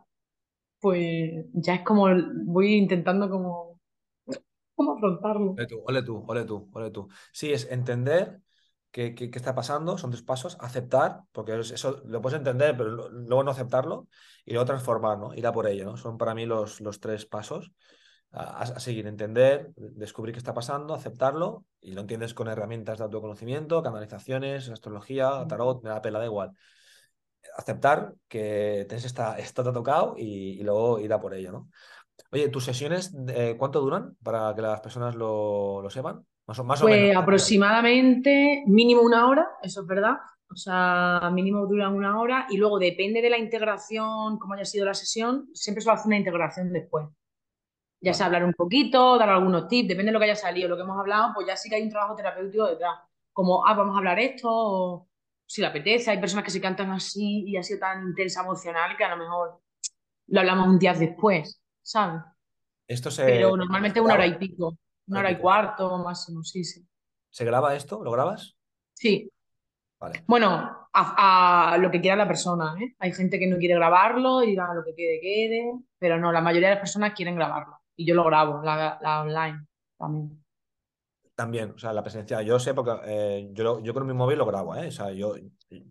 [0.81, 2.07] pues ya es como,
[2.47, 3.81] voy intentando como,
[4.77, 5.53] como afrontarlo.
[5.57, 7.09] Ole tú, ole tú, ole tú, ole tú.
[7.33, 8.41] Sí, es entender
[8.91, 12.77] qué, qué- qué está pasando, son tres pasos, aceptar, porque es- eso lo puedes entender,
[12.77, 14.09] pero luego no aceptarlo,
[14.45, 15.35] y luego transformar, ¿no?
[15.35, 15.97] Ir a por ello, ¿no?
[15.97, 17.73] Son para mí los, los tres pasos
[18.35, 23.05] a, a seguir, entender, descubrir qué está pasando, aceptarlo, y lo entiendes con herramientas de
[23.05, 26.53] autoconocimiento, canalizaciones, astrología, tarot, me da pela, da igual.
[27.57, 31.53] Aceptar que tienes esta, esto te ha tocado y, y luego ir a por ello,
[31.53, 31.69] ¿no?
[32.31, 36.25] Oye, ¿tus sesiones eh, cuánto duran para que las personas lo, lo sepan?
[36.47, 37.01] Más o, más o menos.
[37.01, 40.17] Pues aproximadamente mínimo una hora, eso es verdad.
[40.51, 44.85] O sea, mínimo duran una hora y luego depende de la integración, cómo haya sido
[44.85, 47.07] la sesión, siempre se va a hacer una integración después.
[48.05, 50.77] Ya sea hablar un poquito, dar algunos tips, depende de lo que haya salido, lo
[50.77, 52.99] que hemos hablado, pues ya sí que hay un trabajo terapéutico detrás.
[53.33, 55.09] Como, ah, vamos a hablar esto, o
[55.47, 56.11] si le apetece.
[56.11, 59.17] Hay personas que se cantan así y ha sido tan intensa emocional que a lo
[59.17, 59.61] mejor
[60.27, 62.23] lo hablamos un día después, ¿sabes?
[62.87, 64.77] ¿Esto se, Pero normalmente una hora y pico,
[65.09, 66.87] una hora y cuarto máximo, sí, sí.
[67.31, 68.05] ¿Se graba esto?
[68.05, 68.57] ¿Lo grabas?
[68.93, 69.31] Sí,
[69.99, 70.23] Vale.
[70.27, 72.95] Bueno, a, a lo que quiera la persona, ¿eh?
[72.99, 76.41] Hay gente que no quiere grabarlo y diga lo que quede, quede, pero no, la
[76.41, 77.79] mayoría de las personas quieren grabarlo.
[77.97, 79.67] Y yo lo grabo, la, la online
[79.99, 80.45] también.
[81.35, 82.43] También, o sea, la presencia.
[82.43, 84.87] Yo sé porque eh, yo, lo- yo con mi móvil lo grabo, ¿eh?
[84.89, 85.35] O sea, yo.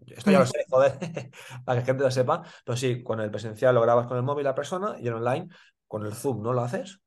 [0.07, 0.93] Esto ya lo sé, joder,
[1.65, 2.43] para que la gente lo sepa.
[2.63, 5.49] Pero sí, con el presencial lo grabas con el móvil la persona y en online
[5.87, 7.01] con el Zoom, ¿no lo haces?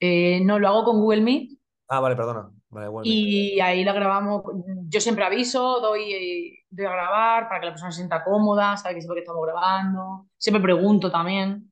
[0.00, 1.58] Eh, no, lo hago con Google Meet
[1.88, 2.50] Ah, vale, perdona.
[2.70, 3.06] Vale, Meet.
[3.06, 4.42] y ahí la grabamos.
[4.88, 8.94] Yo siempre aviso, doy, doy a grabar para que la persona se sienta cómoda, sabe
[8.96, 10.26] que sepa que estamos grabando.
[10.38, 11.70] Siempre pregunto también,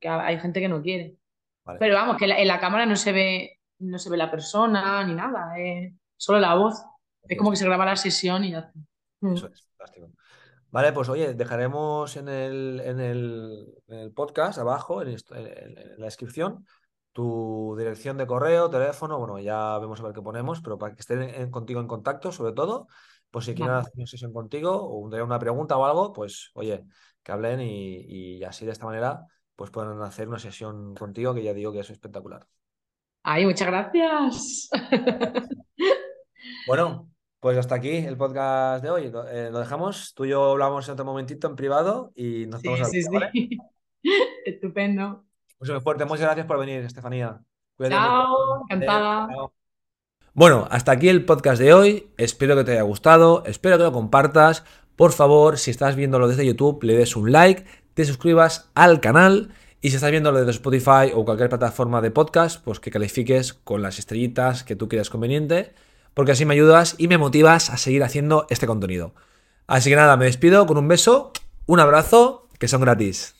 [0.00, 1.16] que hay gente que no quiere.
[1.70, 1.78] Vale.
[1.78, 5.02] Pero vamos, que la- en la cámara no se ve no se ve la persona
[5.04, 6.82] ni nada, es solo la voz.
[7.22, 8.72] Es como que se graba la sesión y ya está.
[9.20, 9.34] Mm.
[9.34, 10.10] Eso es, fantástico.
[10.70, 15.16] Vale, pues oye, dejaremos en el, en el, en el podcast abajo, en,
[15.96, 16.64] la descripción,
[17.12, 21.00] tu dirección de correo, teléfono, bueno, ya vemos a ver qué ponemos, pero para que
[21.00, 22.86] estén contigo en contacto, sobre todo,
[23.30, 23.82] pues si quieren Vale.
[23.82, 26.84] hacer una sesión contigo o una pregunta o algo, pues oye,
[27.22, 29.26] que hablen y, y así de esta manera,
[29.60, 32.46] pues pueden hacer una sesión contigo, que ya digo que es espectacular.
[33.22, 34.70] Ay, muchas gracias.
[36.66, 39.10] Bueno, pues hasta aquí el podcast de hoy.
[39.10, 40.14] Lo, eh, lo dejamos.
[40.14, 43.02] Tú y yo hablamos en otro momentito en privado y nos Sí, vemos al sí,
[43.12, 43.30] ¿vale?
[43.34, 43.58] sí.
[44.46, 45.26] Estupendo.
[45.60, 46.06] Mucho fuerte.
[46.06, 47.38] Muchas gracias por venir, Estefanía.
[47.76, 49.28] Cuídate Chao, encantada.
[49.28, 49.52] Chao.
[50.32, 52.10] Bueno, hasta aquí el podcast de hoy.
[52.16, 54.64] Espero que te haya gustado, espero que lo compartas.
[54.96, 57.66] Por favor, si estás viéndolo desde YouTube, le des un like,
[58.00, 59.50] te suscribas al canal
[59.82, 63.82] y si estás viéndolo desde Spotify o cualquier plataforma de podcast, pues que califiques con
[63.82, 65.74] las estrellitas que tú creas conveniente,
[66.14, 69.14] porque así me ayudas y me motivas a seguir haciendo este contenido.
[69.66, 71.32] Así que nada, me despido con un beso,
[71.66, 73.39] un abrazo, que son gratis.